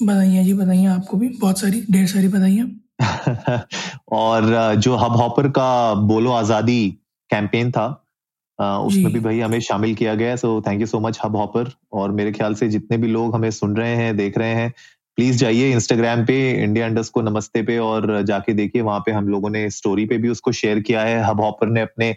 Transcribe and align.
बधाइयाँ 0.00 0.44
जी 0.44 0.54
बधाइयाँ 0.54 0.94
आपको 0.94 1.16
भी। 1.16 1.28
बहुत 1.40 1.60
सारी 1.60 1.84
ढेर 1.90 2.06
सारी 2.06 2.28
बधाइयाँ 2.28 2.68
और 4.12 4.74
जो 4.74 4.96
हब 4.96 5.16
हॉपर 5.16 5.48
का 5.48 5.94
बोलो 5.94 6.30
आज़ादी 6.32 6.88
कैंपेन 7.30 7.70
था 7.70 7.86
उसमें 8.58 9.12
भी 9.12 9.20
भाई 9.20 9.40
हमें 9.40 9.60
शामिल 9.60 9.94
किया 9.94 10.14
गया 10.14 10.34
so 10.36 10.60
thank 10.66 10.80
you 10.80 10.86
so 10.86 11.00
much 11.00 11.18
Hubhopper 11.36 11.70
और 11.92 12.12
मेरे 12.12 12.32
ख्याल 12.32 12.54
से 12.54 12.68
जितने 12.68 12.96
भी 12.96 13.08
लोग 13.08 13.34
हमें 13.34 13.50
सुन 13.50 13.76
रहे 13.76 13.94
हैं 13.96 14.16
देख 14.16 14.38
रहे 14.38 14.54
हैं 14.54 14.72
प्लीज़ 15.18 15.38
जाइए 15.38 15.72
इंस्टाग्राम 15.72 16.24
पे 16.26 16.36
इंडिया 16.62 16.86
अंडर्स 16.86 17.08
को 17.08 17.22
नमस्ते 17.22 17.62
पे 17.62 17.78
और 17.78 18.22
जाके 18.22 18.52
देखिए 18.52 18.82
वहाँ 18.82 19.00
पे 19.06 19.12
हम 19.12 19.28
लोगों 19.28 19.50
ने 19.50 19.68
स्टोरी 19.70 20.04
पे 20.06 20.18
भी 20.18 20.28
उसको 20.28 20.52
शेयर 20.52 20.80
किया 20.80 21.02
है। 21.02 21.22
हब 21.24 21.40
हॉपर 21.40 21.68
ने 21.68 21.80
अपने 21.80 22.14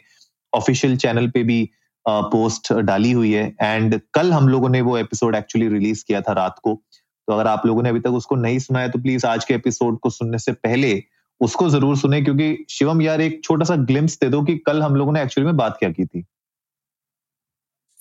ऑफिशियल 0.54 0.96
चैनल 0.98 1.28
पे 1.28 1.44
भी 1.44 1.70
पोस्ट 2.06 2.74
डाली 2.74 3.12
हुई 3.12 3.32
है। 3.32 3.46
एंड 3.62 4.00
कल 4.14 4.32
हम 4.34 4.48
लोगों 4.50 4.70
ने 4.70 4.82
वो 4.82 4.98
एपिसोड 4.98 5.36
एक्चुअली 5.36 5.68
रिलीज़ 5.68 6.04
किया 6.08 6.22
था 6.22 6.34
रात 6.34 6.60
को। 6.64 6.82
तो 7.28 7.34
अगर 7.34 7.48
आप 7.48 7.66
लोगों 7.66 7.84
ने 7.84 7.90
अभी 7.90 8.00
तक 8.00 8.10
उसको 8.12 8.36
नहीं 8.36 8.60
सुना 8.60 8.80
है 8.80 8.90
तो 8.90 9.00
प्लीज़ 9.00 9.26
आज 9.26 9.46
के 9.46 9.54
एपिसोड 9.54 10.00
को 10.00 10.10
सुनने 10.10 10.38
से 10.40 10.52
पहले 10.52 11.04
उसको 11.42 11.70
ज़रूर 11.70 11.98
सुने 11.98 12.22
क्योंकि 12.22 12.66
शिवम 12.70 13.02
यार 13.02 13.22
एक 13.22 13.44
छोटा 13.44 13.66
सा 13.66 13.76
ग्लिम्स 13.76 14.18
दे 14.20 14.30
दो 14.30 14.42
कि 14.44 14.58
कल 14.58 14.82
हम 14.84 14.96
लोगों 14.96 15.14
ने 15.14 15.24
एक्चुअली 15.24 15.46
में 15.46 15.58
बात 15.58 15.78
क्या 15.80 15.90
की 15.92 16.06
थी। 16.06 16.24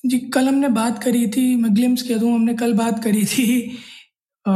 जी 0.07 0.19
कल 0.19 0.49
हमने 0.49 0.69
बात 0.69 1.03
करी 1.05 1.27
थी 1.27 1.55
मैं 1.57 1.75
ग्लिम्स 1.77 2.03
कह 2.03 2.19
दूँ 2.19 2.35
हमने 2.35 2.55
कल 2.55 2.75
बात 2.75 3.03
करी 3.05 3.25
थी 3.25 3.61
अ, 4.47 4.51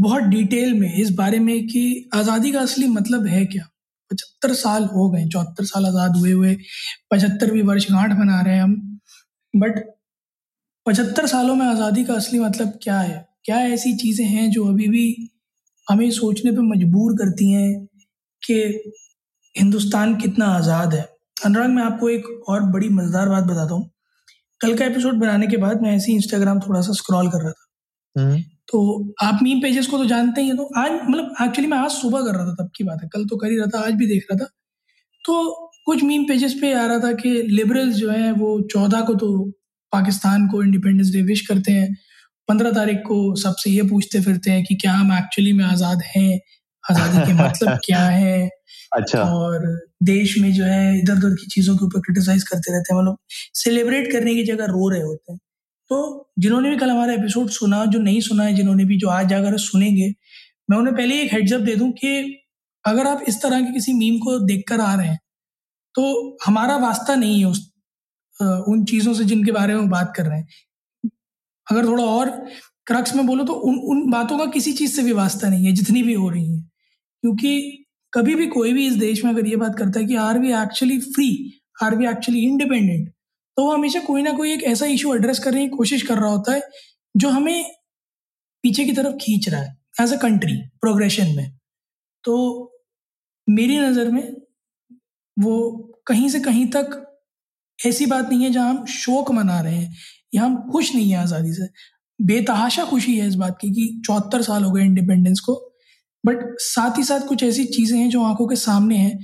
बहुत 0.00 0.22
डिटेल 0.22 0.74
में 0.74 0.92
इस 0.94 1.10
बारे 1.14 1.38
में 1.38 1.66
कि 1.68 2.10
आज़ादी 2.14 2.52
का 2.52 2.60
असली 2.60 2.88
मतलब 2.88 3.26
है 3.26 3.44
क्या? 3.46 3.64
पचहत्तर 4.10 4.54
साल 4.54 4.84
हो 4.84 5.08
गए 5.10 5.26
चौहत्तर 5.28 5.64
साल 5.64 5.86
आज़ाद 5.86 6.16
हुए 6.16 6.32
हुए 6.32 6.54
पचहत्तरवीं 7.10 7.62
वर्षगांठ 7.62 8.12
मना 8.18 8.40
रहे 8.40 8.54
हैं 8.54 8.62
हम 8.62 8.74
बट 9.54 9.84
पचहत्तर 10.86 11.26
सालों 11.26 11.54
में 11.54 11.66
आज़ादी 11.66 12.04
का 12.04 12.14
असली 12.14 12.38
मतलब 12.40 12.78
क्या 12.82 12.98
है? 13.00 13.25
क्या 13.46 13.58
ऐसी 13.64 13.92
चीज़ें 13.96 14.24
हैं 14.26 14.50
जो 14.50 14.64
अभी 14.64 14.86
भी 14.88 15.06
हमें 15.86 16.10
सोचने 16.10 16.50
पर 16.52 16.62
मजबूर 16.64 17.12
करती 17.16 17.50
हैं 17.52 17.86
कि 18.42 18.54
हिंदुस्तान 19.54 20.14
कितना 20.16 20.46
आज़ाद 20.54 20.94
है? 20.94 21.02
अनुराग 21.36 21.70
मैं 21.70 21.82
आपको 21.82 22.08
एक 22.10 22.24
और 22.48 22.62
बड़ी 22.72 22.88
मज़ेदार 22.90 23.28
बात 23.28 23.44
बताता 23.44 23.74
हूँ। 23.74 23.90
कल 24.60 24.76
का 24.76 24.84
एपिसोड 24.84 25.14
बनाने 25.14 25.46
के 25.46 25.56
बाद 25.56 25.82
मैं 25.82 25.94
ऐसे 25.96 26.10
ही 26.10 26.16
इंस्टाग्राम 26.16 26.60
थोड़ा 26.60 26.80
सा 26.80 26.92
स्क्रॉल 26.92 27.28
कर 27.30 27.42
रहा 27.42 27.52
था। 27.52 27.64
तो 28.68 28.80
आप 29.22 29.38
मीम 29.42 29.60
पेजेस 29.62 29.86
को 29.86 29.98
तो 29.98 30.04
जानते 30.04 30.40
ही 30.40 30.48
हैं 30.48 30.56
तो 30.56 30.64
आज 30.76 30.90
मतलब 30.92 31.34
एक्चुअली 31.42 31.68
मैं 31.70 31.78
आज 31.78 31.90
सुबह 31.90 32.22
कर 32.22 32.34
रहा 32.34 32.46
था 32.46 32.54
तब 32.54 32.70
की 32.76 32.84
बात 32.84 33.02
है। 33.02 33.08
कल 33.08 33.24
तो 33.24 33.36
कर 33.36 33.50
ही 33.50 33.58
रहा 33.58 33.66
था 33.74 33.84
आज 33.86 33.92
भी 33.92 34.06
देख 34.06 34.26
रहा 34.30 34.44
था। 34.44 34.48
तो 35.24 35.70
कुछ 35.86 36.02
मीम 36.02 36.24
पेजेस 36.24 36.54
पे 36.60 36.72
आ 36.72 36.86
रहा 36.86 36.98
था 36.98 37.12
कि 37.12 37.30
लिबरल्स 37.50 37.94
जो 37.96 38.10
हैं 38.10 38.32
वो 38.32 38.60
चौदह 38.72 39.00
को 39.00 39.14
तो 39.14 39.28
पाकिस्तान 39.92 40.48
को 40.48 40.62
इंडिपेंडेंस 40.62 41.12
डे 41.12 41.22
विश 41.22 41.46
करते 41.46 41.72
हैं। 41.72 41.88
पंद्रह 42.48 42.72
तारीख 42.72 42.98
को 42.98 43.34
सबसे 43.36 43.70
ये 43.70 43.82
पूछते 43.82 44.20
फिरते 44.20 44.50
हैं 44.50 44.64
कि 44.64 44.74
क्या 44.74 44.92
हम 44.92 45.12
एक्चुअली 45.12 45.52
में 45.52 45.64
आज़ाद 45.64 46.02
हैं? 46.16 46.40
आज़ादी 46.84 47.26
के 47.26 47.32
मतलब 47.42 47.78
क्या 47.84 48.04
है? 48.08 48.48
अच्छा। 48.92 49.22
और 49.22 49.66
देश 50.02 50.38
में 50.38 50.52
जो 50.52 50.64
है 50.64 50.98
इधर 50.98 51.12
उधर 51.14 51.34
की 51.34 51.46
चीज़ों 51.46 51.76
के 51.76 51.84
ऊपर 51.86 52.00
क्रिटिसाइज 52.00 52.42
करते 52.42 52.72
रहते 52.72 52.94
हैं 52.94 53.00
मतलब 53.02 53.18
सेलिब्रेट 53.54 54.12
करने 54.12 54.34
की 54.34 54.44
जगह 54.44 54.66
रो 54.66 54.88
रहे 54.88 55.02
होते 55.02 55.32
हैं। 55.32 55.38
तो 55.90 55.98
जिन्होंने 56.38 56.70
भी 56.70 56.76
कल 56.76 56.90
हमारा 56.90 57.12
एपिसोड 57.12 57.50
सुना 57.50 57.84
जो 57.86 57.98
नहीं 58.00 58.20
सुना 58.20 58.44
है 58.44 58.54
जिन्होंने 58.54 58.84
भी 58.84 58.98
जो 58.98 59.08
आज 59.08 59.28
जाकर 59.28 59.56
सुनेंगे 59.58 60.12
मैं 60.70 60.78
उन्हें 60.78 60.96
पहले 60.96 61.20
एक 61.22 61.32
हेड्स 61.32 61.52
अप 61.52 61.60
दे 61.60 61.74
दूँ 61.76 61.90
कि 61.92 62.10
अगर 62.84 63.06
आप 63.06 63.24
इस 63.28 63.42
तरह 63.42 63.60
के 63.60 63.72
किसी 63.72 63.92
मीम 63.92 64.18
को 64.18 64.38
देखकर 64.46 64.80
आ 64.80 64.94
रहे 64.94 65.08
हैं 65.08 65.18
तो 65.94 66.38
हमारा 66.46 66.76
वास्ता 66.78 67.14
नहीं 67.14 67.40
है 67.40 67.46
उस 67.46 67.60
उन 68.68 68.84
चीज़ों 68.84 69.14
से 69.14 69.24
जिनके 69.24 69.52
बारे 69.52 69.74
में 69.74 69.88
बात 69.90 70.12
कर 70.16 70.26
रहे 70.26 70.38
हैं। 70.38 70.46
अगर 71.66 71.86
थोड़ा 71.86 72.04
और 72.04 72.30
क्रक्स 72.86 73.14
में 73.16 73.26
बोलो 73.26 73.44
तो 73.44 73.52
उन 73.68 73.78
उन 73.90 74.10
बातों 74.10 74.38
का 74.38 74.46
किसी 74.52 74.72
चीज़ 74.72 74.92
से 74.96 75.02
भी 75.02 75.12
वास्ता 75.14 75.48
नहीं 75.48 75.66
है, 75.66 75.72
जितनी 75.72 76.02
भी 76.02 76.14
हो 76.14 76.28
रही 76.30 76.52
है। 76.52 76.60
क्योंकि 77.24 77.84
कभी 78.12 78.34
भी 78.34 78.46
कोई 78.48 78.72
भी 78.72 78.86
इस 78.86 78.94
देश 78.96 79.24
में 79.24 79.30
अगर 79.32 79.46
ये 79.46 79.56
बात 79.56 79.76
करता 79.78 80.00
है 80.00 80.06
कि 80.06 80.14
are 80.18 80.38
we 80.38 80.52
actually 80.54 80.98
free 81.00 81.28
are 81.82 81.96
we 81.96 82.06
actually 82.08 82.40
independent 82.42 83.08
तो 83.56 83.64
वो 83.64 83.72
हमेशा 83.72 84.00
कोई 84.02 84.22
ना 84.22 84.32
कोई 84.32 84.52
एक 84.52 84.62
ऐसा 84.64 84.86
इशू 84.88 85.14
एड्रेस 85.14 85.38
करने 85.38 85.62
की 85.62 85.76
कोशिश 85.76 86.02
कर 86.02 86.18
रहा 86.18 86.30
होता 86.30 86.52
है, 86.54 86.62
जो 87.14 87.28
हमें 87.30 87.64
पीछे 88.64 88.84
की 88.84 88.92
तरफ़ 88.92 89.16
खींच 89.20 89.48
रहा 89.48 89.60
है 89.60 89.76
एज 90.02 90.12
अ 90.14 90.16
कंट्री 90.18 90.56
प्रोग्रेशन 90.80 91.34
में। 91.36 91.50
तो 92.24 92.36
मेरी 93.48 93.78
नज़र 93.80 94.10
में 94.10 94.22
वो 95.36 95.56
कहीं 96.06 96.28
से 96.28 96.40
कहीं 96.40 96.66
तक 96.70 97.02
ऐसी 97.78 98.06
बात 98.06 98.28
नहीं 98.30 98.44
है 98.44 98.50
जहाँ 98.52 98.70
हम 98.70 98.84
शोक 98.86 99.30
मना 99.32 99.60
रहे 99.60 99.76
हैं 99.76 99.94
या 100.32 100.42
हम 100.42 100.56
खुश 100.72 100.94
नहीं 100.94 101.10
है 101.10 101.18
आज़ादी 101.18 101.52
से। 101.52 101.68
बेतहाशा 102.18 102.84
खुशी 102.84 103.16
है 103.18 103.26
इस 103.28 103.34
बात 103.36 103.58
की 103.60 103.70
कि 103.70 103.88
चौहत्तर 104.06 104.42
साल 104.42 104.64
हो 104.64 104.70
गए 104.72 104.82
इंडिपेंडेंस 104.82 105.40
को 105.40 105.54
बट 106.24 106.44
साथ 106.60 106.98
ही 106.98 107.02
साथ 107.04 107.26
कुछ 107.28 107.42
ऐसी 107.42 107.64
चीज़ें 107.66 107.98
हैं 107.98 108.08
जो 108.10 108.22
आँखों 108.24 108.46
के 108.46 108.56
सामने 108.56 108.96
हैं, 108.96 109.18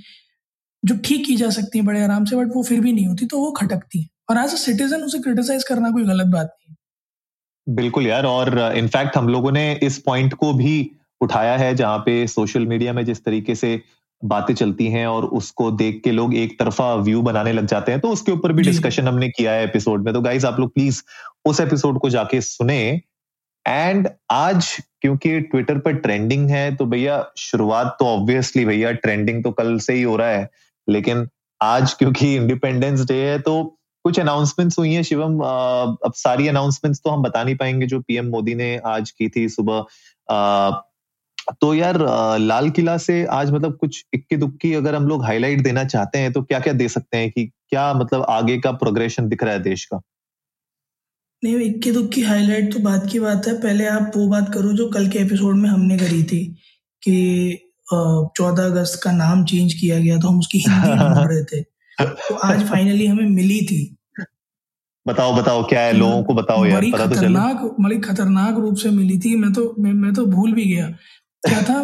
जो 0.82 0.96
ठीक 0.98 1.24
की 1.26 1.36
जा 1.36 1.50
सकती 1.50 1.78
हैं 1.78 1.86
बड़े 1.86 2.02
आराम 2.02 2.24
से 2.24 2.36
बट 2.36 2.54
वो 2.54 2.62
फिर 2.62 2.80
भी 2.80 2.92
नहीं 2.92 3.06
होती 3.06 3.26
तो 3.26 3.38
वो 3.38 3.50
खटकती 3.52 4.00
हैं। 4.00 4.08
और 4.30 4.38
एज 4.38 4.52
अ 4.52 4.56
सिटीजन 4.58 5.02
उसे 5.02 5.18
क्रिटिसाइज 5.20 5.64
करना 5.64 5.90
कोई 5.90 6.04
गलत 6.04 6.26
बात 6.28 6.46
नहीं 6.48 6.70
है। 6.70 7.74
बिल्कुल 7.76 8.06
यार, 8.06 8.26
और 8.26 8.76
इनफैक्ट 8.76 9.16
हम 9.16 9.28
लोगों 9.28 9.52
ने 9.52 9.72
इस 9.82 9.98
पॉइंट 9.98 10.34
को 10.34 10.52
भी 10.54 10.90
उठाया 11.20 11.56
है 11.56 11.74
जहाँ 11.74 11.98
पे 11.98 12.26
सोशल 12.28 12.66
मीडिया 12.66 12.92
में 12.92 13.04
जिस 13.04 13.24
तरीके 13.24 13.54
से 13.54 13.80
बातें 14.24 14.54
चलती 14.54 14.86
हैं 14.86 15.06
और 15.06 15.24
उसको 15.26 15.70
देख 15.72 16.00
के 16.04 16.10
लोग 16.12 16.34
एक 16.34 16.58
तरफा 16.58 16.94
व्यू 16.96 17.22
बनाने 17.22 17.52
लग 17.52 17.66
जाते 17.66 17.92
हैं 17.92 18.00
तो 18.00 18.08
उसके 18.08 18.32
ऊपर 18.32 18.52
भी 18.52 18.62
डिस्कशन 18.62 19.08
हमने 19.08 19.28
किया 19.28 19.52
है 19.52 19.64
एपिसोड 19.64 20.04
में। 20.04 20.12
तो 20.14 20.20
गाइज़ 20.20 20.46
आप 20.46 20.60
लोग 20.60 20.72
प्लीज़ 20.74 21.02
उस 21.44 21.60
एपिसोड 21.60 21.98
को 21.98 22.10
जाके 22.10 22.40
सुने। 22.40 22.80
एंड 23.66 24.08
आज 24.30 24.76
क्योंकि 25.00 25.40
ट्विटर 25.40 25.78
पर 25.78 25.94
ट्रेंडिंग 25.96 26.48
है 26.50 26.74
तो 26.76 26.86
भैया 26.86 27.24
शुरुआत 27.38 27.96
तो 27.98 28.06
ऑब्वियसली 28.06 28.64
भैया 28.64 28.92
ट्रेंडिंग 28.92 29.42
तो 29.44 29.50
कल 29.52 29.78
से 29.78 29.94
ही 29.94 30.02
हो 30.02 30.16
रहा 30.16 30.28
है 30.28 30.48
लेकिन 30.88 31.28
आज 31.60 31.92
क्योंकि 31.94 32.34
इंडिपेंडेंस 32.36 33.06
डे 33.06 33.14
है 33.14 33.38
तो 33.38 33.62
कुछ 34.04 34.18
अनाउंसमेंट्स 34.20 34.78
हुई 34.78 34.92
हैं 34.92 35.02
शिवम। 35.02 35.38
अब 35.40 36.12
सारी 36.16 36.48
अनाउंसमेंट्स 36.48 37.00
तो 37.04 37.10
हम 37.10 37.22
बता 37.22 37.42
नहीं 37.42 37.56
पाएँगे 37.56 37.86
जो 37.86 38.00
पीएम 38.00 38.26
मोदी 38.26 38.54
ने 38.54 38.76
आज 38.86 39.10
की 39.10 39.28
थी 39.28 39.48
सुबह। 39.48 39.84
तो 41.60 41.74
यार 41.74 41.98
लाल 42.38 42.70
किला 42.70 42.96
से 42.98 43.24
आज 43.24 43.50
मतलब 43.50 43.76
कुछ 43.76 44.04
इक्की 44.14 44.36
दुक्की 44.36 44.72
अगर 44.74 44.94
हम 44.94 45.06
लोग 45.08 45.24
हाईलाइट 45.24 45.60
देना 45.60 45.84
चाहते 45.84 46.18
हैं 46.18 46.32
तो 46.32 46.42
क्या 46.42 46.60
क्या 46.60 46.72
दे 46.72 46.88
सकते 46.88 47.16
हैं 47.16 47.30
कि 47.30 47.44
क्या 47.46 47.92
मतलब 47.94 48.24
आगे 48.28 48.58
का 48.58 48.72
प्रोग्रेशन 48.72 49.28
दिख 49.28 49.42
रहा 49.42 49.52
है 49.52 49.62
देश 49.62 49.84
का? 49.84 50.00
नहीं 51.42 51.56
इक्की 51.56 51.90
दुक्की 51.90 52.22
हाईलाइट 52.22 52.72
तो 52.72 52.78
बात 52.78 53.08
की 53.12 53.20
बात 53.20 53.46
है। 53.46 53.54
पहले 53.54 53.86
आप 53.86 54.12
वो 54.16 54.26
बात 54.28 54.52
करो 54.54 54.72
जो 54.72 54.88
कल 54.88 55.08
के 55.08 55.18
एपिसोड 55.18 55.56
में 55.56 55.68
हमने 55.70 55.98
करी 55.98 56.22
थी 56.22 56.44
कि 57.02 57.16
चौदह 57.92 58.64
अगस्त 58.64 59.00
का 59.02 59.12
नाम 59.12 59.44
चेंज 59.44 59.72
किया 59.74 59.98
गया 59.98 60.18
तो 60.18 60.28
हम 60.28 60.38
उसकी 60.38 60.58
हिंदी 60.58 60.88
रहे 61.34 61.44
थे। 61.44 61.60
तो 61.98 62.34
आज 62.34 62.66
फाइनली 62.68 63.06
हमें 63.06 63.28
मिली 63.28 63.60
थी। 63.66 63.96
बताओ 65.06 65.34
बताओ 65.36 65.62
क्या 65.68 65.80
है? 65.80 65.92
लोगों 65.92 66.22
को 66.24 66.34
बताओ 66.34 66.64
यार 66.66 66.76
बड़ी 66.76 66.92
पता 66.92 67.06
तो 67.06 67.14
चले। 67.14 67.20
खतरनाक 67.20 67.76
बड़ी 67.80 67.98
खतरनाक 67.98 68.58
रूप 68.58 68.76
से 68.76 68.90
मिली 68.90 69.18
थी। 69.18 69.34
मैं 69.36 69.52
तो 69.52 69.74
मैं, 69.78 69.92
मैं 69.92 70.12
तो 70.14 70.26
भूल 70.26 70.52
भी 70.52 70.64
गया। 70.64 70.88
क्या 71.48 71.62
था? 71.62 71.80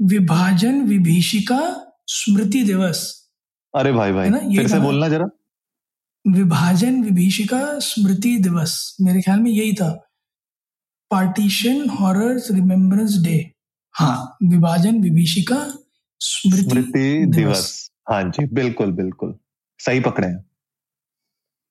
विभाजन 0.00 0.80
विभीषिका 0.82 1.60
स्मृति 2.06 2.62
दिवस। 2.62 3.30
अरे 3.74 3.92
भाई 3.92 4.12
भाई 4.12 4.30
ना, 4.30 4.40
ये 4.44 4.58
फिर 4.58 4.68
से 4.68 4.78
बोलना 4.80 5.08
जरा। 5.08 5.26
विभाजन 6.26 7.02
विभीषिका 7.02 7.78
स्मृति 7.78 8.36
दिवस 8.38 8.96
मेरे 9.00 9.22
ख्याल 9.22 9.40
में 9.40 9.50
यही 9.50 9.72
था। 9.72 9.90
Partition 11.10 11.88
horrors 11.90 12.50
remembrance 12.50 13.18
day. 13.24 13.54
हाँ 13.94 14.36
विभाजन 14.42 15.00
विभीषिका 15.00 15.58
स्मृति, 16.20 16.62
स्मृति 16.62 17.26
दिवस। 17.26 17.90
हाँ 18.10 18.22
जी 18.24 18.46
बिल्कुल 18.46 18.92
बिल्कुल। 18.92 19.34
सही 19.78 20.00
पकड़े 20.00 20.28
हैं। 20.28 20.44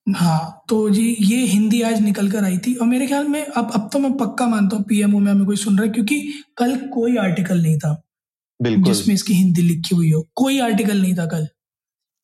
हाँ 0.07 0.63
तो 0.69 0.89
जी 0.89 1.03
ये 1.21 1.37
हिंदी 1.45 1.81
आज 1.81 2.01
निकल 2.01 2.29
कर 2.31 2.43
आई 2.43 2.57
थी 2.57 2.73
और 2.75 2.87
मेरे 2.87 3.07
ख्याल 3.07 3.27
में 3.27 3.45
अब 3.45 3.71
अब 3.75 3.89
तो 3.93 3.99
मैं 3.99 4.11
पक्का 4.17 4.47
मानता 4.47 4.75
हूँ 4.77 4.83
पीएमओ 4.89 5.19
में 5.19 5.31
हमें 5.31 5.45
कोई 5.45 5.55
सुन 5.55 5.77
रहा 5.77 5.85
है 5.85 5.91
क्योंकि 5.93 6.19
कल 6.57 6.75
कोई 6.93 7.15
आर्टिकल 7.17 7.61
नहीं 7.61 7.77
था 7.79 7.93
बिल्कुल। 8.59 8.83
जिसमें 8.83 9.15
इसकी 9.15 9.33
हिंदी 9.33 9.61
लिखी 9.61 9.95
हुई 9.95 10.11
हो 10.11 10.21
कोई 10.35 10.59
आर्टिकल 10.59 11.01
नहीं 11.01 11.15
था 11.15 11.25
कल। 11.25 11.45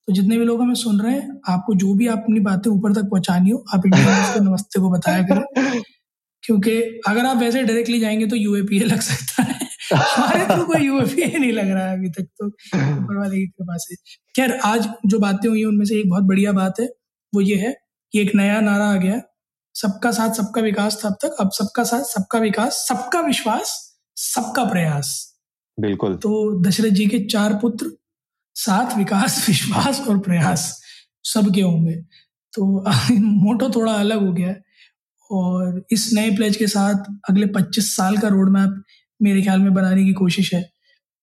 तो 0.07 0.13
जितने 0.13 0.37
भी 0.37 0.45
लोग 0.45 0.61
हमें 0.61 0.75
सुन 0.75 1.01
रहे 1.01 1.13
हैं 1.13 1.39
आपको 1.49 1.75
जो 1.75 1.93
भी 1.95 2.07
आप 2.07 2.19
अपनी 2.19 2.39
बातें 2.41 2.71
ऊपर 2.71 2.93
तक 2.93 3.09
पहुंचानी 3.11 3.49
हो 3.49 3.65
आप 3.75 3.85
इंडिया 3.85 4.33
को 4.33 4.39
नमस्ते 4.43 4.81
को 4.81 4.91
बताया 4.91 5.23
करें। 5.23 5.43
क्योंकि 6.43 6.71
अगर 7.07 7.25
आप 7.25 7.37
वैसे 7.37 7.63
डायरेक्टली 7.63 7.99
जाएँगे 7.99 8.27
तो 8.27 8.35
यूएपीए 8.35 8.79
लग 8.79 9.01
सकता 9.01 9.43
है। 9.43 9.59
हमारे 9.93 10.45
तो 10.45 10.65
कोई 10.65 10.81
यूएपीए 10.81 11.39
नहीं 11.39 11.51
लग 11.53 11.69
रहा 11.71 11.87
है 11.87 11.97
अभी 11.97 12.09
तक 12.09 12.23
तो। 12.39 12.47
ऊपर 12.77 13.17
वाले 13.17 13.37
की 13.37 13.47
कृपा 13.47 13.77
से। 13.77 13.95
खैर 14.35 14.53
आज 14.65 14.89
जो 15.07 15.19
बातें 15.19 15.49
हुई 15.49 15.63
उनमें 15.63 15.85
से 15.85 15.99
एक 15.99 16.09
बहुत 16.09 16.23
बढ़िया 16.23 16.51
बात 16.53 16.79
है। 16.79 16.87
वो 17.33 17.41
ये 17.41 17.55
है 17.55 17.77
कि 18.11 18.19
एक 18.19 18.35
नया 18.35 18.61
नारा 18.61 18.85
आ 18.85 18.95
गया। 18.95 19.21
सबका 19.75 20.11
साथ 20.11 20.33
सबका 20.33 20.61
विकास 20.61 21.01
था 21.05 21.07
अब 21.07 21.13
तक। 21.13 21.35
अब 21.39 21.51
सबका 21.51 21.83
साथ 21.83 22.03
सबका 22.03 22.39
विकास 22.39 22.85
सबका 22.89 23.21
विश्वास 23.21 23.95
सबका 24.15 24.63
प्रयास। 24.63 25.35
बिल्कुल। 25.79 26.15
तो 26.15 26.61
दशरथ 26.61 26.89
जी 26.89 27.07
के 27.07 27.19
चार 27.19 27.53
पुत्र 27.53 27.91
साथ 28.55 28.97
विकास 28.97 29.45
विश्वास 29.49 30.01
और 30.01 30.19
प्रयास 30.19 30.81
सबके 31.23 31.61
होंगे। 31.61 31.95
तो 32.53 32.85
मोटो 33.19 33.69
थोड़ा 33.69 33.93
अलग 33.93 34.25
हो 34.27 34.33
गया 34.33 34.47
है 34.47 34.63
और 35.31 35.85
इस 35.91 36.13
नए 36.13 36.35
प्लेज 36.35 36.55
के 36.55 36.67
साथ 36.67 37.05
अगले 37.29 37.47
25 37.47 37.95
साल 37.95 38.17
का 38.17 38.27
रोड 38.27 38.49
मैप 38.49 38.83
मेरे 39.21 39.41
ख्याल 39.41 39.59
में 39.59 39.73
बनाने 39.73 40.05
की 40.05 40.13
कोशिश 40.13 40.53
है। 40.53 40.71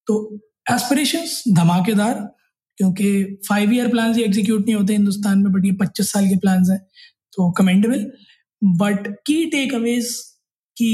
तो 0.07 0.39
एस्पिरेशंस 0.71 1.45
धमाकेदार 1.53 2.35
क्योंकि 2.79 3.39
फाइव 3.49 3.73
ईयर 3.73 3.89
प्लान 3.89 4.15
ही 4.15 4.23
एग्जीक्यूट 4.23 4.61
नहीं 4.61 4.75
होते 4.75 4.93
हिंदुस्तान 4.93 5.39
में 5.39 5.53
बट 5.53 5.65
ये 5.65 5.73
पच्चीस 5.81 6.13
साल 6.13 6.29
के 6.29 6.37
प्लान 6.37 6.71
हैं 6.71 6.79
तो 7.33 7.51
कमेंडेबल 7.53 8.11
बट 8.63 9.09
की 9.27 9.45
टेक 9.51 9.75
अवेज 9.75 10.15
की 10.77 10.93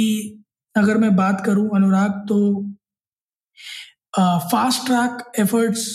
अगर 0.74 0.98
मैं 0.98 1.14
बात 1.16 1.42
करूँ 1.46 1.68
अनुराग 1.76 2.24
तो 2.28 2.38
फास्ट 4.46 4.86
ट्रैक 4.86 5.40
एफर्ट्स 5.40 5.86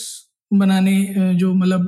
बनाने 0.51 1.34
जो 1.36 1.54
मतलब 1.54 1.81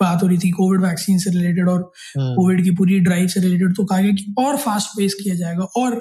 बात 0.00 0.22
हो 0.22 0.28
रही 0.28 0.38
थी 0.38 0.50
कोविड 0.50 0.80
वैक्सीन 0.80 1.18
से 1.18 1.30
रिलेटेड 1.30 1.68
और 1.68 1.82
कोविड 2.16 2.56
हम्म। 2.56 2.64
की 2.64 2.74
पूरी 2.76 2.98
ड्राइव 3.00 3.26
से 3.26 3.40
रिलेटेड 3.40 3.76
तो 3.76 3.84
कहा 3.84 4.00
गया 4.00 4.12
कि 4.12 4.34
और 4.38 4.56
फास्ट 4.58 4.96
पेस 4.96 5.14
किया 5.14 5.34
जाएगा 5.34 5.64
और 5.76 5.94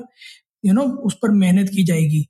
यू 0.63 0.73
you 0.73 0.75
नो 0.75 0.81
know, 0.81 0.97
उस 0.99 1.17
पर 1.21 1.31
मेहनत 1.35 1.69
की 1.69 1.83
जाएगी 1.83 2.25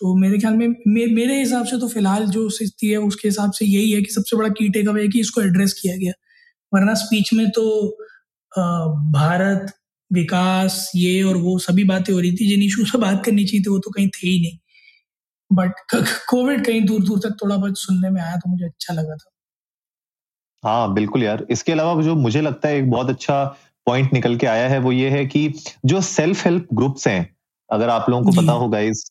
तो 0.00 0.14
मेरे 0.16 0.38
ख्याल 0.38 0.54
में 0.54 0.66
मे, 0.68 1.06
मेरे 1.06 1.38
हिसाब 1.40 1.66
से 1.66 1.78
तो 1.80 1.88
फ़िलहाल 1.88 2.26
जो 2.28 2.48
स्थिति 2.50 2.88
है 2.88 2.96
उसके 2.98 3.28
हिसाब 3.28 3.52
से 3.52 3.64
यही 3.66 3.90
है 3.92 4.02
कि 4.02 4.12
सबसे 4.14 4.36
बड़ा 4.36 4.48
की 4.50 4.68
टेक 4.68 4.88
अवे 4.88 5.02
है 5.02 5.08
कि 5.08 5.20
इसको 5.20 5.42
एड्रेस 5.42 5.72
किया 5.82 5.96
गया। 5.96 6.12
वरना 6.72 6.94
स्पीच 6.94 7.32
में 7.34 7.48
तो 7.50 7.64
भारत 9.12 9.72
विकास 10.10 10.90
ये 10.96 11.22
और 11.22 11.36
वो 11.36 11.58
सभी 11.58 11.84
बातें 11.84 12.12
हो 12.14 12.20
रही 12.20 12.32
थी 12.32 12.48
जिन 12.48 12.62
इशू 12.62 12.84
से 12.86 12.98
बात 12.98 13.22
करनी 13.24 13.44
चाहिए 13.44 13.64
थी 13.64 13.70
वो 13.70 13.78
तो 13.78 13.90
कहीं 13.90 14.08
थे 14.08 14.28
ही 14.28 14.40
नहीं। 14.42 14.58
बट 15.50 15.72
कोविड 16.30 16.64
कहीं 16.66 16.82
दूर 16.86 17.02
दूर 17.04 17.18
तक 17.18 17.36
थोड़ा 17.42 17.56
बहुत 17.56 17.78
सुनने 17.78 18.10
में 18.10 18.22
आया 18.22 18.36
तो 18.36 18.50
मुझे 18.50 18.64
अच्छा 18.64 18.94
लगा 18.94 19.16
था। 19.16 19.30
हाँ 20.62 20.92
बिल्कुल 20.94 21.22
यार। 21.22 21.46
इसके 21.50 21.72
अलावा 21.72 22.02
जो 22.02 22.14
मुझे 22.14 22.40
लगता 22.40 22.68
है 22.68 22.78
एक 22.78 22.90
बहुत 22.90 23.10
अच्छा 23.10 23.44
पॉइंट 23.86 24.12
निकल 24.12 24.36
के 24.36 24.46
आया 24.46 24.68
है 24.68 24.78
वो 24.78 24.92
ये 24.92 25.10
है 25.10 25.24
कि 25.26 25.48
जो 25.84 26.00
सेल्फ 26.00 26.44
हेल्प 26.44 26.66
ग्रुप्स 26.74 27.06
हैं 27.08 27.20
अगर 27.70 27.88
आप 27.88 28.10
लोगों 28.10 28.24
को 28.24 28.42
पता 28.42 28.52
होगा 28.52 28.78
इस 28.80 29.04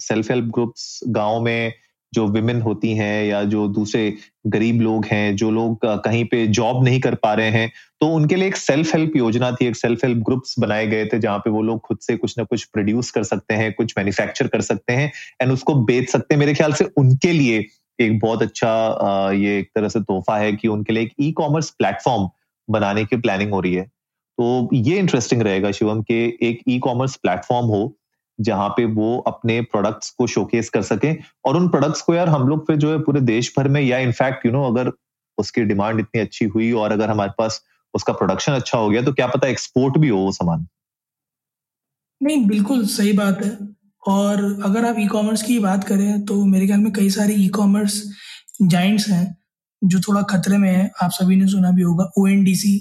सेल्फ 0.00 0.30
हेल्प 0.30 0.52
ग्रुप्स 0.54 1.00
गाँव 1.08 1.40
में 1.42 1.72
जो 2.12 2.26
विमेन 2.26 2.60
होती 2.62 2.92
हैं 2.94 3.24
या 3.26 3.42
जो 3.44 3.66
दूसरे 3.68 4.14
गरीब 4.46 4.80
लोग 4.80 5.04
हैं, 5.04 5.36
जो 5.36 5.50
लोग 5.50 5.84
कहीं 6.04 6.24
पे 6.24 6.46
जॉब 6.48 6.84
नहीं 6.84 7.00
कर 7.00 7.14
पा 7.14 7.32
रहे 7.34 7.50
हैं 7.50 7.70
तो 8.00 8.06
उनके 8.08 8.36
लिए 8.36 8.48
एक 8.48 8.56
सेल्फ 8.56 8.94
हेल्प 8.94 9.16
योजना 9.16 9.50
थी, 9.52 9.66
एक 9.66 9.76
सेल्फ 9.76 10.04
हेल्प 10.04 10.22
ग्रुप्स 10.24 10.54
बनाए 10.58 10.86
गए 10.86 11.04
थे, 11.06 11.18
जहाँ 11.18 11.38
पे 11.38 11.50
वो 11.50 11.62
लोग 11.62 11.80
खुद 11.80 11.98
से 11.98 12.16
कुछ 12.16 12.34
ना 12.38 12.44
कुछ 12.44 12.64
प्रोड्यूस 12.64 13.10
कर 13.10 13.22
सकते 13.24 13.54
हैं, 13.54 13.72
कुछ 13.72 13.94
मैन्युफैक्चर 13.98 14.48
कर 14.48 14.60
सकते 14.60 14.92
हैं 14.92 15.12
एंड 15.42 15.52
उसको 15.52 15.74
बेच 15.84 16.10
सकते 16.10 16.34
हैं। 16.34 16.38
मेरे 16.40 16.54
ख्याल 16.54 16.72
से 16.72 16.84
उनके 16.96 17.32
लिए 17.32 17.64
एक 17.98 18.18
बहुत 18.20 18.42
अच्छा 18.42 19.30
ये 19.34 19.58
एक 19.58 19.70
तरह 19.74 19.88
से 19.88 20.00
तोहफा 20.00 20.38
है 20.38 20.52
कि 20.52 20.68
उनके 20.68 20.92
लिए 20.92 21.02
एक 21.02 21.12
ई 21.20 21.30
कॉमर्स 21.32 21.70
प्लेटफॉर्म 21.70 22.28
बनाने 22.68 23.04
की 23.04 23.16
प्लानिंग 23.16 23.52
हो 23.52 23.60
रही 23.60 23.74
है। 23.74 23.82
तो 23.84 24.68
ये 24.74 24.98
इंटरेस्टिंग 24.98 25.42
रहेगा 25.42 25.70
शिवम 25.72 26.02
के 26.02 26.24
एक 26.48 26.60
ई 26.68 26.78
कॉमर्स 26.78 27.16
प्लेटफॉर्म 27.16 27.66
हो 27.66 27.97
जहाँ 28.38 28.68
पे 28.68 28.84
वो 28.86 29.16
अपने 29.26 29.60
प्रोडक्ट्स 29.62 30.10
को 30.10 30.26
शोकेस 30.26 30.68
कर 30.70 30.82
सकें। 30.82 31.16
और 31.44 31.56
उन 31.56 31.68
प्रोडक्ट्स 31.68 32.02
को 32.02 32.14
यार 32.14 32.28
हम 32.28 32.48
लोग 32.48 32.66
फिर 32.66 32.76
जो 32.76 32.92
है 32.92 32.98
पूरे 32.98 33.20
देश 33.22 33.52
भर 33.58 33.68
में, 33.68 33.80
या 33.80 33.98
इनफैक्ट 33.98 34.46
यू 34.46 34.52
नो 34.52 34.64
अगर 34.64 34.92
उसकी 35.38 35.62
डिमांड 35.64 36.00
इतनी 36.00 36.20
अच्छी 36.20 36.44
हुई 36.46 36.70
और 36.74 36.92
अगर 36.92 37.10
हमारे 37.10 37.32
पास 37.38 37.60
उसका 37.94 38.12
प्रोडक्शन 38.12 38.52
अच्छा 38.52 38.78
हो 38.78 38.88
गया 38.90 39.02
तो 39.02 39.12
क्या 39.12 39.26
पता 39.26 39.48
एक्सपोर्ट 39.48 39.98
भी 39.98 40.08
हो 40.08 40.18
वो 40.18 40.32
सामान। 40.32 40.66
नहीं, 42.20 42.46
बिल्कुल 42.46 42.84
सही 42.86 43.12
बात 43.12 43.44
है। 43.44 43.56
और 44.02 44.42
अगर 44.64 44.84
आप 44.84 44.96
ई 44.98 45.06
कॉमर्स 45.06 45.42
की 45.42 45.58
बात 45.58 45.84
करें 45.84 46.24
तो 46.24 46.44
मेरे 46.44 46.66
ख्याल 46.66 46.80
में 46.80 46.92
कई 46.92 47.10
सारे 47.10 47.34
ई 47.34 47.48
कॉमर्स 47.48 48.02
जाइंट्स 48.62 49.08
हैं, 49.08 49.36
जो 49.82 50.00
थोड़ा 50.00 50.22
खतरे 50.30 50.58
में 50.58 50.70
है। 50.70 50.90
आप 51.02 51.10
सभी 51.10 51.36
ने 51.36 51.46
सुना 51.46 51.70
भी 51.70 51.82
होगा 51.82 52.10
ONDC 52.18 52.76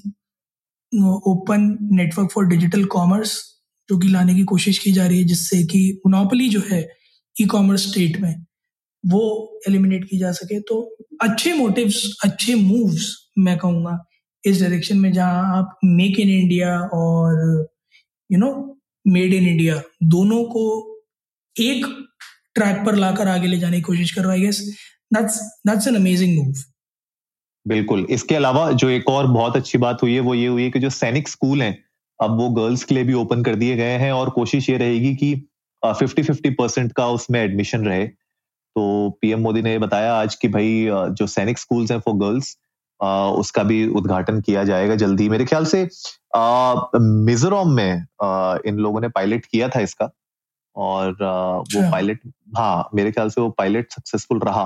open 1.28 1.78
network 1.92 2.32
for 2.32 2.46
digital 2.48 2.86
commerce 2.88 3.38
जो 3.90 3.98
कि 3.98 4.08
लाने 4.08 4.36
की 4.36 4.44
कोशिश 4.46 4.78
की 4.80 4.92
जा 4.92 5.06
रही 5.08 5.18
है, 5.18 5.24
जिससे 5.24 5.64
कि 5.66 6.02
मोनोपली 6.06 6.50
जो 6.50 6.62
है 6.70 6.88
ई 7.36 7.46
कॉमर्स 7.46 7.88
स्टेट 7.90 8.20
में 8.22 8.34
वो 9.04 9.22
एलिमिनेट 9.68 10.04
की 10.10 10.18
जा 10.20 10.32
सके। 10.32 10.60
तो 10.60 10.82
अच्छे 11.22 11.54
मोटिव्स 11.54 12.04
अच्छे 12.26 12.56
मूव्स 12.56 13.16
मैं 13.38 13.58
कहूँगा 13.58 13.98
इस 14.44 14.60
डायरेक्शन 14.62 14.98
में, 14.98 15.12
जहाँ 15.12 15.58
आप 15.58 15.78
मेक 15.86 16.20
इन 16.20 16.30
इंडिया 16.30 16.80
और 16.94 17.68
you 18.30 18.38
know 18.40 18.52
made 19.06 19.34
in 19.34 19.48
India 19.48 19.82
दोनों 20.06 20.44
को 20.46 20.66
एक 21.56 21.86
ट्रैक 22.56 22.84
पर 22.86 22.96
लाकर 22.96 23.28
आगे 23.28 23.48
ले 23.48 23.58
जाने 23.58 23.78
की 23.78 23.82
कोशिश 23.84 24.12
कर 24.12 24.22
रहा 24.22 24.34
है 24.34 24.52
that's 25.14 25.40
that's 25.68 25.88
an 25.88 25.96
amazing 25.96 26.38
move 26.38 26.64
बिल्कुल। 27.66 28.06
इसके 28.10 28.36
अलावा 28.36 28.72
जो 28.74 28.90
एक 28.90 29.10
और 29.10 29.28
बहुत 29.28 29.56
अच्छी 29.56 29.78
बात 29.78 30.04
हुई 30.04 30.14
है, 30.14 30.20
वो 30.20 30.34
ये 30.36 30.48
हुई 30.48 30.64
है 30.64 30.70
कि 30.72 30.80
जो 30.80 30.90
सैनिक 30.90 31.28
स्कूल 31.28 31.62
हैं 31.62 31.87
अब 32.20 32.38
वो 32.38 32.50
गर्ल्स 32.52 32.84
के 32.84 32.96
लिए 32.96 33.04
भी 33.04 33.14
ओपन 33.16 33.44
कर 33.44 33.56
दिए 33.56 33.76
गए 33.76 33.98
हैं 33.98 34.12
और 34.12 34.30
कोशिश 34.30 34.70
ये 34.70 34.78
रहेगी 34.78 35.16
कि 35.16 35.34
फिफ्टी 35.84 36.24
फिफ्टी 36.24 36.50
परसेंट 36.52 36.92
का 36.92 37.08
उसमें 37.10 37.40
एडमिशन 37.42 37.86
रहे। 37.86 38.06
तो 38.08 39.10
पीएम 39.22 39.40
मोदी 39.40 39.62
ने 39.62 39.78
बताया 39.80 40.14
आज 40.16 40.36
कि 40.36 40.48
भाई 40.48 40.88
जो 40.90 41.28
सैनिक 41.28 41.58
स्कूल्स 41.58 41.92
हैं 41.92 42.00
फॉर 42.00 42.16
गर्ल्स 42.18 42.58
उसका 43.40 43.64
भी 43.64 43.88
उद्घाटन 43.90 44.42
किया 44.42 44.64
जाएगा 44.64 44.96
जल्दी। 44.96 45.28
मेरे 45.30 45.46
ख्याल 45.46 45.66
से 45.66 45.84
मिजोरम 47.26 47.72
में 47.72 48.06
इन 48.68 48.78
लोगों 48.78 49.02
ने 49.02 49.10
पायलट 49.10 49.46
किया 49.46 49.70
था 49.70 49.80
इसका 49.80 50.10
और 50.76 51.12
वो 51.14 51.82
पायलट 51.92 52.20
अच्छा। 52.20 52.62
हाँ 52.62 52.90
मेरे 52.96 53.12
ख्याल 53.12 53.30
से 53.30 53.42
वो 53.42 53.50
पायलट 53.50 53.92
सक्सेसफुल 53.92 54.40
रहा। 54.40 54.64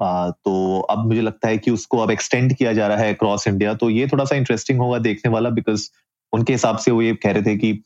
आ, 0.00 0.30
तो 0.30 0.80
अब 0.80 1.06
मुझे 1.06 1.20
लगता 1.20 1.48
है 1.48 1.58
कि 1.58 1.70
उसको 1.70 1.98
अब 1.98 2.10
एक्सटेंड 2.10 2.54
किया 2.56 2.72
जा 2.72 2.86
रहा 2.88 2.98
है 2.98 3.14
क्रॉस 3.14 3.46
इंडिया 3.48 3.74
तो 3.74 3.90
ये 3.90 4.06
थोड़ा 4.06 4.24
सा 4.24 4.36
इंटरेस्टिंग 4.36 4.80
होगा 4.80 4.98
देखने 5.00 5.32
वाला 5.32 5.50
बिकॉज़ 5.50 5.88
उनके 6.34 6.52
हिसाब 6.52 6.78
से 6.78 6.90
वो 6.90 7.02
ये 7.02 7.14
कह 7.22 7.32
रहे 7.32 7.42
थे 7.42 7.56
कि 7.56 7.82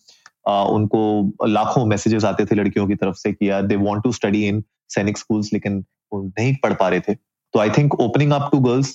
आ, 0.48 0.62
उनको 0.64 1.46
लाखों 1.46 1.84
मैसेजेस 1.87 2.25
आते 2.25 2.44
थे 2.44 2.54
लड़कियों 2.54 2.87
की 2.88 2.94
तरफ़ 2.96 3.16
से 3.16 3.32
कि 3.32 3.49
यार 3.50 3.62
they 3.62 3.76
want 3.78 4.02
to 4.02 4.12
study 4.12 4.46
in 4.49 4.62
Sainik 4.90 5.18
schools 5.18 5.52
लेकिन 5.52 5.84
वो 6.12 6.23
नहीं 6.28 6.54
पढ़ 6.62 6.75
पा 6.75 6.88
रहे 6.88 7.00
थे। 7.00 7.14
तो 7.14 7.58
I 7.61 7.70
think 7.70 7.94
opening 8.00 8.32
up 8.32 8.49
to 8.52 8.58
girls 8.61 8.88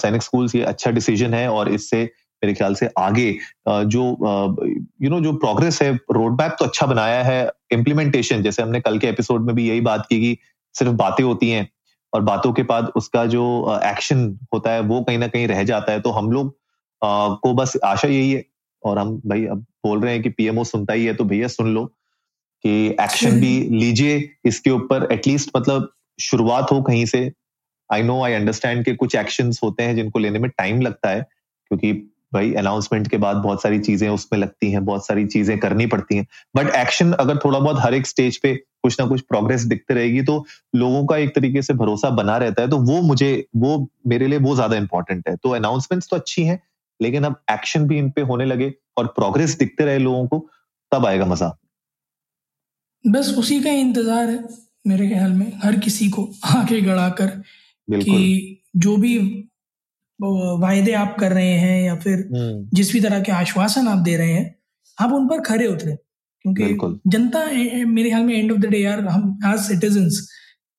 Sainik 0.00 0.22
schools 0.22 0.54
ये 0.54 0.62
अच्छा 0.64 0.90
डिसीज़न 0.90 1.34
है 1.34 1.48
और 1.50 1.68
इससे 1.72 2.02
मेरे 2.42 2.54
ख्याल 2.54 2.74
से 2.74 2.88
आगे 2.98 3.30
जो 3.68 4.02
यू 5.02 5.10
नो 5.10 5.20
जो 5.20 5.32
प्रोग्रेस 5.38 5.80
है 5.82 5.92
रोड 6.12 6.40
मैप 6.40 6.56
तो 6.58 6.64
अच्छा 6.64 6.86
बनाया 6.86 7.22
है। 7.22 7.50
इम्प्लीमेंटेशन 7.72 8.42
जैसे 8.42 8.62
हमने 8.62 8.80
कल 8.80 8.98
के 8.98 9.08
एपिसोड 9.08 9.46
में 9.46 9.54
भी 9.56 9.68
यही 9.68 9.80
बात 9.80 10.06
की 10.06 10.20
कि 10.20 10.36
सिर्फ़ 10.74 10.92
बातें 10.94 11.24
होती 11.24 11.50
हैं 11.50 11.68
और 12.12 12.22
बातों 12.22 12.52
के 12.52 12.62
बाद 12.64 12.90
उसका 12.96 13.24
जो 13.26 13.44
एक्शन 13.84 14.28
होता 14.54 14.70
है 14.70 14.80
वो 14.82 15.00
कहीं 15.02 15.18
ना 15.18 15.26
कहीं 15.28 15.46
रह 15.48 15.62
जाता 15.64 15.92
है। 15.92 16.00
तो 16.00 16.10
हम 16.10 16.30
लोग 16.32 16.56
को 17.02 17.52
बस 17.54 17.76
आशा 17.84 18.08
यही 18.08 18.32
है 18.32 18.44
और 18.84 18.98
हम 18.98 19.20
भाई 19.26 19.44
अब 19.46 19.58
बोल 19.58 20.00
रहे 20.00 20.12
हैं 20.12 20.22
कि 20.22 20.28
पीएमओ 20.28 20.64
सुनता 20.64 20.92
ही 20.92 21.04
है 21.04 21.14
तो 21.14 21.24
भैया 21.24 21.48
सुन 21.48 21.74
लो 21.74 21.84
कि 22.64 22.96
एक्शन 23.00 23.40
भी 23.40 23.60
लीजिए 23.70 24.30
इसके 24.44 24.70
ऊपर 24.70 25.08
एटलीस्ट 25.12 25.50
मतलब 25.56 25.92
शुरुआत 26.20 26.72
हो 26.72 26.82
कहीं 26.82 27.06
से। 27.06 27.32
आई 27.92 28.02
नो 28.02 28.22
आई 28.24 28.32
अंडरस्टैंड 28.32 28.84
के 28.84 28.94
कुछ 28.94 29.14
एक्शन 29.16 29.50
होते 29.64 29.82
हैं 29.82 29.96
जिनको 29.96 30.18
लेने 30.18 30.38
में 30.38 30.50
टाइम 30.50 30.80
लगता 30.80 31.10
है 31.10 31.20
क्योंकि 31.20 31.92
भाई 32.34 32.52
अनाउंसमेंट 32.54 33.08
के 33.08 33.16
बाद 33.16 33.36
बहुत 33.36 33.62
सारी 33.62 33.78
चीज़ें 33.78 34.08
उसमें 34.08 34.40
लगती 34.40 34.70
हैं 34.72 34.84
बहुत 34.84 35.06
सारी 35.06 35.26
चीज़ें 35.26 35.58
करनी 35.58 35.86
पड़ती 35.86 36.16
हैं। 36.16 36.26
बट 36.56 36.68
एक्शन 36.68 37.12
अगर 37.12 37.36
थोड़ा 37.36 37.58
बहुत 37.58 37.80
हर 37.80 37.94
एक 37.94 38.06
स्टेज 38.06 38.36
पे 38.36 38.54
कुछ 38.54 39.00
ना 39.00 39.06
कुछ 39.06 39.20
प्रोग्रेस 39.20 39.62
दिखते 39.62 39.94
रहेगी 39.94 40.22
तो 40.22 40.46
लोगों 40.74 41.06
का 41.06 41.16
एक 41.16 41.34
तरीके 41.34 41.62
से 41.62 41.74
भरोसा 41.74 42.10
बना 42.10 42.36
रहता 42.36 42.62
है 42.62 42.68
तो 42.68 42.78
वो 42.78 43.00
मुझे 43.02 43.46
वो 43.56 43.88
मेरे 44.06 44.26
लिए 44.26 44.38
वो 44.38 44.54
ज़्यादा 44.54 44.76
इंपॉर्टेंट 44.76 45.28
है। 45.28 45.36
तो 45.36 45.50
अनाउंसमेंट्स 45.50 46.08
तो 46.10 46.16
अच्छी 46.16 46.44
हैं 46.44 46.60
लेकिन 47.02 47.24
अब 47.24 47.40
एक्शन 47.50 47.86
भी 47.88 47.98
इन 47.98 48.10
पे 48.10 48.22
होने 48.30 48.44
लगे 48.44 48.72
और 48.98 49.06
प्रोग्रेस 49.16 49.56
दिखते 49.58 49.84
रहे 49.84 49.98
लोगों 50.00 50.26
को 50.26 50.38
तब 50.92 51.06
आएगा 51.06 51.26
मज़ा। 51.26 51.56
बस 53.04 53.34
उसी 53.38 53.60
का 53.62 53.70
इंतज़ार 53.72 54.30
है 54.30 54.42
मेरे 54.86 55.08
ख्याल 55.08 55.32
में 55.32 55.52
हर 55.62 55.78
किसी 55.80 56.08
को 56.10 56.28
आगे 56.56 56.80
गड़ाकर 56.80 57.28
कि 57.88 58.62
जो 58.76 58.96
भी 58.96 59.16
वायदे 60.20 60.92
आप 60.94 61.16
कर 61.20 61.32
रहे 61.32 61.52
हैं 61.58 61.82
या 61.82 61.94
फिर 61.98 62.18
हम्म। 62.32 62.76
जिस 62.76 62.92
भी 62.92 63.00
तरह 63.00 63.20
के 63.22 63.32
आश्वासन 63.32 63.88
आप 63.88 63.98
दे 64.04 64.16
रहे 64.16 64.32
हैं 64.32 64.54
आप 64.98 65.12
उन 65.12 65.28
पर 65.28 65.40
खड़े 65.42 65.66
उतरे। 65.66 65.96
क्योंकि 66.44 67.00
जनता 67.10 67.44
मेरे 67.88 68.08
ख्याल 68.10 68.22
में 68.24 68.34
एंड 68.34 68.52
ऑफ़ 68.52 68.58
द 68.60 68.66
डे 68.66 68.78
यार 68.78 69.00
हम 69.06 69.38
एज 69.46 69.60
सिटीजन 69.62 70.08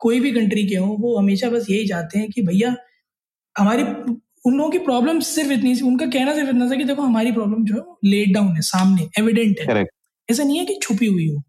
कोई 0.02 0.20
भी 0.20 0.32
कंट्री 0.32 0.68
के 0.68 0.76
हो 0.76 0.88
वो 1.00 1.18
हमेशा 1.18 1.50
बस 1.50 1.70
यही 1.70 1.88
चाहते 1.88 2.20
हैं 2.20 2.30
कि 2.32 2.42
भैया 2.42 2.76
हमारी 3.56 3.84
उन 4.46 4.58
लोगों 4.58 4.72
की 4.72 4.78
प्रॉब्लम 4.78 5.20
सिर्फ़ 5.20 5.52
इतनी 5.52 5.76
सी 5.76 5.82
उनका 5.82 6.06
कहना 6.06 6.34
सिर्फ़ 6.34 6.50
इतना 6.50 6.72
था 6.72 6.76
कि 6.76 6.84
देखो 6.84 7.02
हमारी 7.02 7.32
प्रॉब्लम 7.32 7.66
जो 7.66 7.76
है 7.76 8.10
लेट 8.10 8.34
डाउन 8.34 8.56
है 8.56 8.62
सामने 8.62 9.10
एविडेंट 9.20 9.60
है। 9.60 9.66
Correct. 9.66 9.88
ऐसा 10.32 10.44
नहीं 10.44 10.58
है 10.58 10.66
कि 10.66 10.80
छुपी 10.84 11.06
हुई 11.06 11.28
हो। 11.30 11.44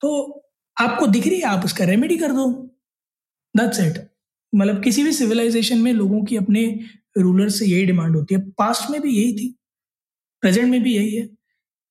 तो 0.00 0.32
आपको 0.80 1.06
दिख 1.06 1.26
रही 1.26 1.36
है 1.36 1.42
आप 1.42 1.64
उसका 1.64 1.84
रेमेडी 1.84 2.16
कर 2.16 2.32
दो। 2.32 2.52
दैट्स 3.56 3.80
इट 3.80 4.10
मतलब 4.54 4.82
किसी 4.82 5.04
भी 5.04 5.12
सिविलाइजेशन 5.12 5.78
में 5.78 5.92
लोगों 5.92 6.24
की 6.24 6.36
अपने 6.36 6.80
रूलर 7.18 7.48
से 7.48 7.66
यही 7.66 7.84
डिमांड 7.84 8.16
होती 8.16 8.34
है। 8.34 8.40
पास्ट 8.40 8.90
में 8.90 9.00
भी 9.00 9.16
यही 9.16 9.32
थी। 9.32 9.58
प्रेजेंट 10.40 10.68
में 10.68 10.82
भी 10.82 10.96
यही 10.96 11.14
है। 11.14 11.28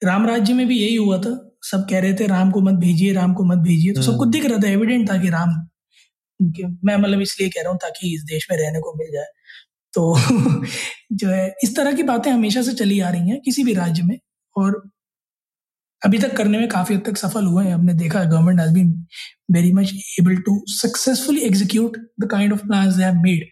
राम 0.03 0.27
राज्य 0.27 0.53
में 0.53 0.67
भी 0.67 0.79
यही 0.79 0.95
हुआ 0.95 1.17
था। 1.17 1.51
सब 1.63 1.87
कह 1.89 1.99
रहे 1.99 2.13
थे 2.13 2.27
राम 2.27 2.51
को 2.51 2.61
मत 2.61 2.73
भेजिए 2.73 3.13
राम 3.13 3.33
को 3.33 3.43
मत 3.43 3.57
भेजिए। 3.57 3.93
तो 3.93 4.01
सबको 4.01 4.21
हम्म। 4.21 4.31
दिख 4.31 4.45
रहा 4.45 4.57
था 4.57 4.69
एविडेंट 4.69 5.11
था 5.11 5.17
कि 5.17 5.29
राम 5.29 5.67
मैं 6.83 6.97
मतलब 6.97 7.21
इसलिए 7.21 7.49
कह 7.49 7.61
रहा 7.61 7.69
हूँ 7.69 7.79
ताकि 7.81 8.15
इस 8.15 8.23
देश 8.23 8.47
में 8.51 8.57
रहने 8.57 8.79
को 8.79 8.93
मिल 8.97 9.07
जाए। 9.11 9.25
तो 9.95 10.19
जो 11.13 11.29
है, 11.29 11.55
इस 11.63 11.75
तरह 11.75 11.93
की 11.93 12.03
बातें 12.03 12.31
हमेशा 12.31 12.61
से 12.61 12.73
चली 12.73 12.99
आ 12.99 13.09
रही 13.09 13.29
हैं 13.29 13.41
किसी 13.41 13.63
भी 13.63 13.73
राज्य 13.73 14.03
में 14.03 14.19
और 14.57 14.91
अभी 16.05 16.19
तक 16.19 16.35
करने 16.37 16.59
में 16.59 16.67
काफ़ी 16.69 16.95
हद 16.95 17.01
तक 17.05 17.17
सफल 17.17 17.45
हुए 17.45 17.65
हैं। 17.65 17.73
हमने 17.73 17.93
देखा 17.93 18.23
government 18.23 18.59
has 18.59 18.73
been 18.73 19.05
very 19.51 19.71
much 19.73 19.93
able 20.19 20.35
to 20.37 20.63
successfully 20.67 21.41
execute 21.41 21.97
the 22.21 22.29
kind 22.31 22.53
of 22.53 22.67
plan 22.67 22.91
they 22.97 23.03
have 23.03 23.15
made 23.15 23.47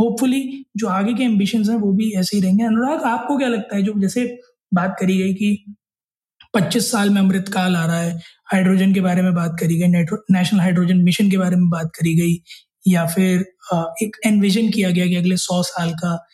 hopefully 0.00 0.66
जो 0.76 0.88
आगे 0.88 1.14
के 1.14 1.24
एम्बिशन 1.24 1.70
हैं 1.70 1.76
वो 1.78 1.92
भी 1.92 2.10
ऐसे 2.12 2.36
ही 2.36 2.42
रहेंगे। 2.42 2.64
अनुराग, 2.64 3.02
आपको 3.02 3.38
क्या 3.38 3.48
लगता 3.48 3.76
है? 3.76 3.82
जो 3.82 3.94
जैसे 4.00 4.38
बात 4.74 4.96
करी 5.00 5.18
गई 5.18 5.34
कि 5.34 5.74
25 6.54 6.90
साल 6.92 7.10
में 7.10 7.20
अमृतकाल 7.20 7.76
आ 7.76 7.86
रहा 7.86 8.00
है 8.00 8.16
हाइड्रोजन 8.52 8.94
के 8.94 9.00
बारे 9.00 9.22
में 9.22 9.34
बात 9.34 9.56
करी 9.60 9.76
गई 9.76 9.88
नेशनल 9.88 10.60
हाइड्रोजन 10.60 10.98
मिशन 10.98 11.30
के 11.30 11.38
बारे 11.38 11.56
में 11.56 11.70
बात 11.70 11.90
करी 12.00 12.14
गई 12.14 12.42
या 12.86 13.06
फिर 13.06 13.40
एक 14.02 14.16
एनविजन 14.26 14.70
किया 14.70 14.90
गया 14.90 15.06
कि 15.06 15.16
अगले 15.16 15.36
सौ 15.36 15.62
साल 15.62 15.92
का 15.94 16.26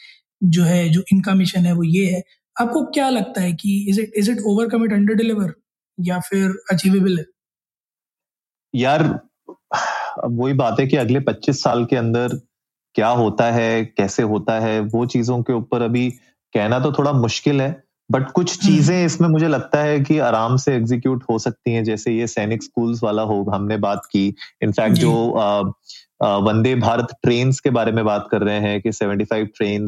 जो 0.43 0.64
है 0.64 0.88
जो 0.88 1.02
इनका 1.12 1.35
मिशन 1.35 1.67
है 1.67 1.73
वो 1.73 1.83
ये 1.83 2.07
है। 2.07 2.23
आपको 2.61 2.85
क्या 2.85 3.09
लगता 3.09 3.40
है 3.40 3.52
कि 3.52 3.87
is 3.90 4.00
it 4.00 4.12
is 4.17 4.31
it 4.31 4.38
over 4.47 4.69
commit 4.69 4.93
under 4.93 5.14
deliver 5.14 5.52
या 5.99 6.19
फिर 6.21 6.50
अचीवेबल 6.73 7.19
है? 7.19 7.25
यार 8.75 9.21
वही 10.25 10.52
बात 10.52 10.81
है 10.81 10.87
कि 10.87 10.97
अगले 10.97 11.21
25 11.21 11.62
साल 11.62 11.85
के 11.85 11.97
अंदर 11.97 12.40
क्या 12.95 13.09
होता 13.09 13.50
है 13.50 13.85
कैसे 13.85 14.23
होता 14.23 14.59
है 14.61 14.81
वो 14.81 15.07
चीज़ों 15.07 15.43
के 15.43 15.52
ऊपर 15.52 15.83
अभी 15.83 16.11
कहना 16.55 16.78
तो 16.81 16.93
थोड़ा 16.93 17.12
मुश्किल 17.12 17.61
है 17.61 17.83
बट 18.11 18.31
कुछ 18.31 18.59
हम्म। 18.59 18.75
चीज़ें 18.75 19.05
इसमें 19.07 19.28
मुझे 19.28 19.49
लगता 19.49 19.83
है 19.83 20.00
कि 20.00 20.19
आराम 20.19 20.57
से 20.57 20.75
एग्जीक्यूट 20.75 21.25
हो 21.31 21.38
सकती 21.38 21.73
हैं 21.73 21.85
जैसे 21.85 22.12
ये 22.12 22.26
सैनिक 22.26 22.62
स्कूल्स 22.62 23.02
वाला 23.02 23.23
हो 23.23 23.43
हमने 23.55 23.76
बात 23.76 24.02
की। 24.12 24.35
इनफैक्ट 24.62 24.97
जो। 24.97 25.12
वंदे 26.20 26.75
भारत 26.76 27.14
ट्रेन 27.22 27.52
के 27.64 27.70
बारे 27.70 27.92
में 27.92 28.04
बात 28.04 28.28
कर 28.30 28.42
रहे 28.42 28.58
हैं 28.60 28.80
कि 28.80 28.92
75 28.92 29.44
ट्रेन 29.56 29.87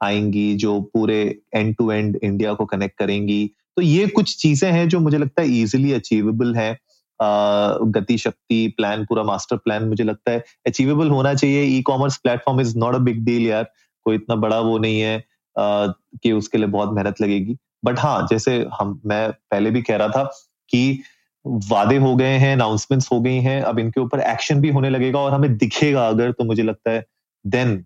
आएँगी 0.00 0.54
जो 0.56 0.80
पूरे 0.94 1.20
एंड 1.54 1.74
टू 1.76 1.90
एंड 1.92 2.18
इंडिया 2.22 2.52
को 2.54 2.64
कनेक्ट 2.66 2.98
करेंगी। 2.98 3.46
तो 3.76 3.82
ये 3.82 4.06
कुछ 4.06 4.36
चीज़ें 4.36 4.70
हैं 4.72 4.88
जो 4.88 5.00
मुझे 5.00 5.18
लगता 5.18 5.42
है 5.42 5.60
इजिली 5.60 5.92
अचीवेबल 5.92 6.54
है। 6.56 6.72
गति 7.20 8.16
शक्ति 8.18 8.66
प्लान 8.76 9.04
पूरा 9.04 9.22
मास्टर 9.22 9.56
प्लान 9.56 9.84
मुझे 9.88 10.04
लगता 10.04 10.32
है 10.32 10.44
अचीवेबल 10.66 11.08
होना 11.10 11.34
चाहिए। 11.34 11.62
E 11.78 11.80
commerce 11.82 12.16
platform 12.16 12.60
is 12.60 12.76
not 12.78 12.94
a 12.94 12.98
big 12.98 13.24
deal 13.24 13.46
यार। 13.46 13.70
कोई 14.06 14.14
इतना 14.16 14.36
बड़ा 14.36 14.60
वो 14.60 14.78
नहीं 14.78 15.00
है 15.00 15.22
कि 15.56 16.32
उसके 16.32 16.58
लिए 16.58 16.66
बहुत 16.68 16.94
मेहनत 16.94 17.20
लगेगी। 17.22 17.56
बट 17.84 17.98
हाँ 17.98 18.26
जैसे 18.30 18.56
हम, 18.80 19.00
मैं 19.06 19.30
पहले 19.32 19.70
भी 19.70 19.82
कह 19.82 19.96
रहा 19.96 20.08
था 20.08 20.22
कि 20.70 21.02
वादे 21.44 21.96
हो 21.98 22.14
गए 22.16 22.36
हैं 22.38 22.52
अनाउंसमेंट्स 22.54 23.10
हो 23.12 23.20
गई 23.20 23.38
हैं, 23.40 23.60
अब 23.62 23.78
इनके 23.78 24.00
ऊपर 24.00 24.20
एक्शन 24.22 24.60
भी 24.60 24.70
होने 24.70 24.90
लगेगा 24.90 25.18
और 25.18 25.32
हमें 25.32 25.56
दिखेगा 25.56 26.08
अगर 26.08 26.32
तो 26.32 26.44
मुझे 26.44 26.62
लगता 26.62 26.90
है 26.90 27.04
देन 27.44 27.76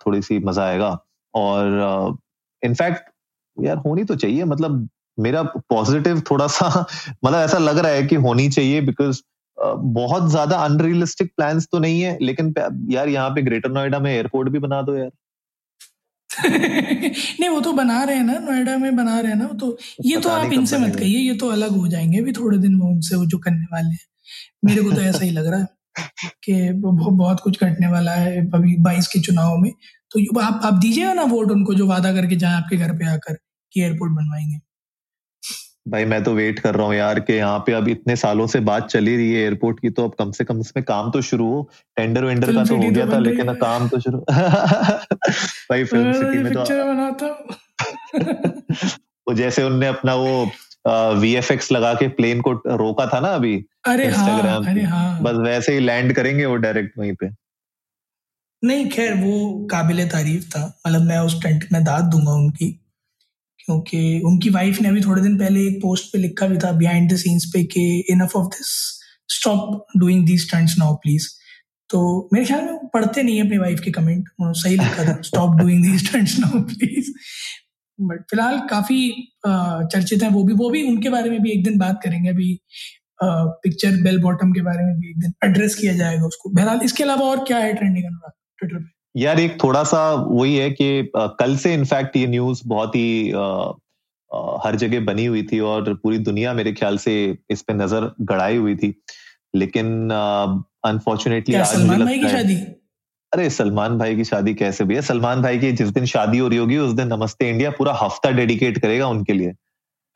थोड़ी 0.00 0.22
सी 0.22 0.38
मज़ा 0.40 0.64
आएगा। 0.64 0.98
और 1.34 2.16
इनफैक्ट 2.62 3.10
यार 3.56 3.76
होनी 3.78 4.04
तो 4.04 4.16
चाहिए 4.16 4.44
मतलब 4.46 4.88
मेरा 5.18 5.42
पॉजिटिव 5.70 6.20
थोड़ा 6.30 6.46
सा 6.48 6.68
मतलब 7.24 7.38
ऐसा 7.38 7.58
लग 7.58 7.78
रहा 7.78 7.92
है 7.92 8.02
कि 8.06 8.16
होनी 8.18 8.48
चाहिए 8.50 8.80
बिकॉज़ 8.82 9.20
बहुत 9.58 10.28
ज़्यादा 10.30 10.56
अनरियलिस्टिक 10.58 11.32
प्लान्स 11.36 11.66
तो 11.72 11.78
नहीं 11.78 12.00
है, 12.02 12.16
लेकिन 12.20 12.54
यार 12.90 13.08
यहाँ 13.08 13.30
पे 13.30 13.42
ग्रेटर 13.42 13.70
नोएडा 13.70 13.98
में 13.98 14.10
एयरपोर्ट 14.12 14.48
भी 14.48 14.58
बना 14.58 14.80
दो 14.82 14.96
यार। 14.96 15.10
नहीं 16.46 17.48
वो 17.48 17.60
तो 17.60 17.72
बना 17.72 18.02
रहे 18.04 18.16
हैं 18.16 18.24
ना 18.24 18.38
नोएडा 18.40 18.76
में 18.78 18.96
बना 18.96 19.18
रहे 19.20 19.32
हैं 19.32 19.38
ना 19.38 19.46
तो 19.60 19.76
ये 20.04 20.16
तो 20.16 20.28
आप 20.28 20.52
इनसे 20.52 20.78
मत 20.78 20.96
कहिए 20.96 21.18
ये 21.18 21.36
तो 21.36 21.48
अलग 21.48 21.70
हो 21.70 21.86
जाएँगे 21.88 22.18
अभी 22.18 22.32
थोड़े 22.32 22.58
दिन 22.58 22.74
में 22.74 22.86
उनसे 22.86 23.16
वो 23.16 23.26
जो 23.26 23.38
करने 23.38 23.64
वाले 23.72 23.88
हैं। 23.88 24.06
मेरे 24.64 24.82
को 24.82 24.92
तो 24.92 25.00
ऐसा 25.00 25.24
ही 25.24 25.30
लग 25.30 25.46
रहा 25.46 25.60
है 25.60 25.66
कि 26.44 26.72
बहुत 26.82 27.40
कुछ 27.40 27.56
कटने 27.56 27.88
वाला 27.88 28.12
है 28.12 28.40
अभी 28.50 28.76
बाईस 28.80 29.06
के 29.06 29.20
चुनाव 29.20 29.56
में। 29.58 29.70
तो 30.10 30.40
आप 30.40 30.60
आप 30.64 30.74
दीजिएगा 30.74 31.12
ना 31.12 31.22
वोट 31.22 31.50
उनको 31.50 31.74
जो 31.74 31.86
वादा 31.86 32.12
करके 32.12 32.36
जाए 32.36 32.54
आपके 32.54 32.76
घर 32.76 32.92
पे 32.92 33.06
आकर 33.06 33.38
कि 33.72 33.80
एयरपोर्ट 33.82 34.12
बनवाएँगे। 34.12 34.58
भाई 35.88 36.04
मैं 36.04 36.24
तो 36.24 36.34
वेट 36.34 36.58
कर 36.58 36.74
रहा 36.74 36.86
हूँ 36.86 36.94
यार 36.94 37.20
कि 37.20 37.32
यहाँ 37.32 37.58
पे 37.58 37.72
अब 37.72 37.88
इतने 37.88 38.16
सालों 38.16 38.46
से 38.46 38.60
बात 38.60 38.88
चली 38.88 39.16
रही 39.16 39.32
है 39.32 39.40
एयरपोर्ट 39.40 39.80
की 39.80 39.90
तो 39.90 40.04
अब 40.04 40.14
कम 40.14 40.30
से 40.30 40.44
कम 40.44 40.60
इसमें 40.60 40.84
काम 40.84 41.10
तो 41.10 41.22
शुरू 41.22 41.52
हो। 41.52 41.70
टेंडर 41.96 42.24
वेंडर 42.24 42.54
का 42.54 42.64
तो 42.64 42.76
हो 42.76 42.90
गया 42.90 43.06
तो 43.06 43.12
था 43.12 43.18
लेकिन 43.18 43.54
काम 43.54 43.88
तो 43.88 44.00
शुरू 44.00 44.18
भाई 45.70 45.84
फ़िल्म 45.84 46.12
सिटी 46.12 46.38
में 46.38 46.52
तो 46.54 47.26
वो 49.28 49.34
जैसे 49.34 49.62
उनने 49.62 49.86
अपना 49.86 50.14
वो 50.14 50.50
वी 51.14 51.34
एफ़ 51.34 51.52
एक्स 51.52 51.72
लगा 51.72 51.94
के 51.94 52.08
प्लेन 52.08 52.40
को 52.40 52.52
रोका 52.66 53.06
था 53.06 53.20
ना 53.20 53.28
अभी 53.28 53.64
अरे 53.84 54.04
इंस्टाग्राम 54.04 54.64
हाँ, 54.64 54.72
अरे 54.72 54.82
हाँ। 54.82 55.22
बस 55.22 55.36
वैसे 55.36 55.72
ही 55.72 55.78
लैंड 55.78 56.12
करेंगे 56.12 56.46
वो 56.46 56.56
डायरेक्ट 56.56 56.98
वहीं 56.98 57.14
पे। 57.14 57.30
नहीं 58.64 58.90
खैर 58.90 59.14
वो 59.14 59.68
काबिल 59.70 60.08
तारीफ़ 60.08 60.48
था। 60.48 60.80
मतलब 60.86 61.02
मैं 61.02 61.18
उस 61.18 61.42
टेंट 61.42 61.64
में 61.72 61.84
दाद 61.84 62.04
दूँगा 62.04 62.32
उनकी। 62.32 62.79
क्योंकि 63.66 64.20
उनकी 64.24 64.50
वाइफ 64.50 64.80
ने 64.80 64.88
अभी 64.88 65.00
थोड़े 65.00 65.22
दिन 65.22 65.38
पहले 65.38 65.66
एक 65.66 65.76
पोस्ट 65.82 66.12
पे 66.12 66.18
लिखा 66.18 66.46
भी 66.46 66.58
था 66.58 66.72
बिहाइंड 66.72 67.12
द 67.12 67.16
सीन्स 67.16 67.44
पे 67.46 67.64
कि 67.64 67.82
enough 68.10 68.36
of 68.36 68.46
this 68.46 68.72
stop 69.28 69.86
doing 69.96 70.26
these 70.26 70.40
stunts 70.42 70.78
now 70.78 70.94
please 70.94 71.28
तो 71.90 72.28
मेरे 72.32 72.46
ख्याल 72.46 72.64
में 72.64 72.88
पढ़ते 72.94 73.22
नहीं 73.22 73.36
है 73.36 73.46
अपनी 73.46 73.58
वाइफ 73.58 73.80
के 73.80 73.90
कमेंट 73.90 74.28
उन्होंने 74.28 74.60
सही 74.60 74.76
लिखा 74.76 75.04
था 75.04 75.20
stop 75.22 75.56
doing 75.56 75.82
these 75.84 76.06
stunts 76.06 76.38
now 76.38 76.60
please 76.64 77.10
but 77.98 78.22
फ़िलहाल 78.30 78.60
काफ़ी 78.70 79.00
चर्चित 79.46 80.22
हैं 80.22 80.30
वो 80.30 80.42
भी 80.44 80.54
वो 80.54 80.70
भी 80.70 80.82
उनके 80.88 81.08
बारे 81.08 81.30
में 81.30 81.40
भी 81.42 81.50
एक 81.50 81.64
दिन 81.64 81.78
बात 81.78 82.00
करेंगे 82.04 82.28
अभी 82.28 82.58
पिक्चर 83.22 84.02
बेल 84.02 84.20
बॉटम 84.22 84.52
के 84.52 84.62
बारे 84.62 84.84
में 84.84 84.94
भी 85.00 85.10
एक 85.10 85.18
दिन 85.20 85.32
एड्रेस 85.44 85.74
किया 85.74 85.94
जाएगा 85.96 86.26
उसको. 86.26 86.50
बहरहाल 86.50 86.80
इसके 86.84 87.02
अलावा 87.04 87.26
और 87.26 87.44
क्या 87.44 87.58
है 87.58 87.72
ट्रेंडिंग 87.74 88.04
अनुराग 88.04 88.32
ट्विटर 88.58 88.76
पे? 88.78 88.99
यार 89.14 89.40
एक 89.40 89.62
थोड़ा 89.62 89.82
सा 89.84 90.00
वही 90.14 90.56
है 90.56 90.70
कि 90.70 91.10
कल 91.16 91.56
से 91.56 91.72
इनफैक्ट 91.74 92.16
ये 92.16 92.26
न्यूज़ 92.26 92.62
बहुत 92.66 92.96
ही 92.96 93.30
हर 94.64 94.76
जगह 94.76 95.00
बनी 95.04 95.24
हुई 95.26 95.42
थी 95.42 95.58
और 95.60 95.92
पूरी 95.94 96.18
दुनिया 96.20 96.52
मेरे 96.54 96.72
ख्याल 96.72 96.98
से 96.98 97.14
इस 97.50 97.62
पे 97.62 97.74
नज़र 97.74 98.10
गड़ाई 98.22 98.56
हुई 98.56 98.74
थी। 98.76 98.94
लेकिन 99.54 100.10
अनफॉर्चुनेटली 100.84 101.54
आज 101.54 101.66
सलमान 101.66 102.04
भाई 102.04 102.18
की 102.18 102.28
शादी? 102.28 102.54
अरे 103.32 103.48
सलमान 103.50 103.98
भाई 103.98 104.16
की 104.16 104.24
शादी 104.24 104.54
कैसे? 104.54 104.84
भैया 104.84 105.00
सलमान 105.00 105.42
भाई 105.42 105.58
की 105.58 105.72
जिस 105.72 105.88
दिन 105.88 106.04
शादी 106.06 106.38
हो 106.38 106.48
रही 106.48 106.58
होगी 106.58 106.76
उस 106.78 106.92
दिन 106.92 107.08
नमस्ते 107.08 107.48
इंडिया 107.50 107.70
पूरा 107.70 107.92
हफ़्ता 108.02 108.30
डेडिकेट 108.30 108.78
करेगा 108.78 109.08
उनके 109.08 109.32
लिए। 109.32 109.52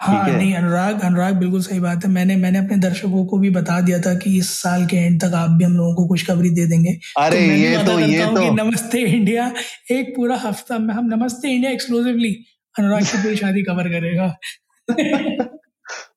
हाँ 0.00 0.28
नहीं 0.28 0.54
अनुराग 0.54 1.00
अनुराग 1.00 1.34
बिल्कुल 1.34 1.60
सही 1.62 1.80
बात 1.80 2.04
है। 2.04 2.10
मैंने 2.10 2.36
मैंने 2.36 2.58
अपने 2.58 2.76
दर्शकों 2.76 3.24
को 3.26 3.38
भी 3.38 3.50
बता 3.50 3.80
दिया 3.80 3.98
था 4.00 4.14
कि 4.14 4.36
इस 4.38 4.48
साल 4.62 4.86
के 4.86 4.96
एंड 4.96 5.20
तक 5.20 5.34
आप 5.34 5.50
भी 5.50 5.64
हम 5.64 5.72
लोगों 5.72 5.94
को 5.94 6.06
खुशखबरी 6.08 6.50
दे 6.50 6.66
देंगे। 6.66 6.92
अरे 7.18 7.38
तो 7.38 7.52
ये 7.52 7.84
तो 7.84 7.98
ये 8.00 8.26
तो। 8.26 8.54
नमस्ते 8.54 9.00
इंडिया 9.00 9.52
एक 9.90 10.12
पूरा 10.16 10.36
हफ़्ता 10.36 10.78
में 10.78 10.94
हम 10.94 11.06
नमस्ते 11.06 11.48
इंडिया 11.48 11.70
एक्सक्लूसिवली 11.70 12.34
अनुराग 12.74 13.02
की 13.02 13.22
पूरी 13.22 13.36
शादी 13.36 13.62
कवर 13.62 13.88
करेगा। 13.88 14.26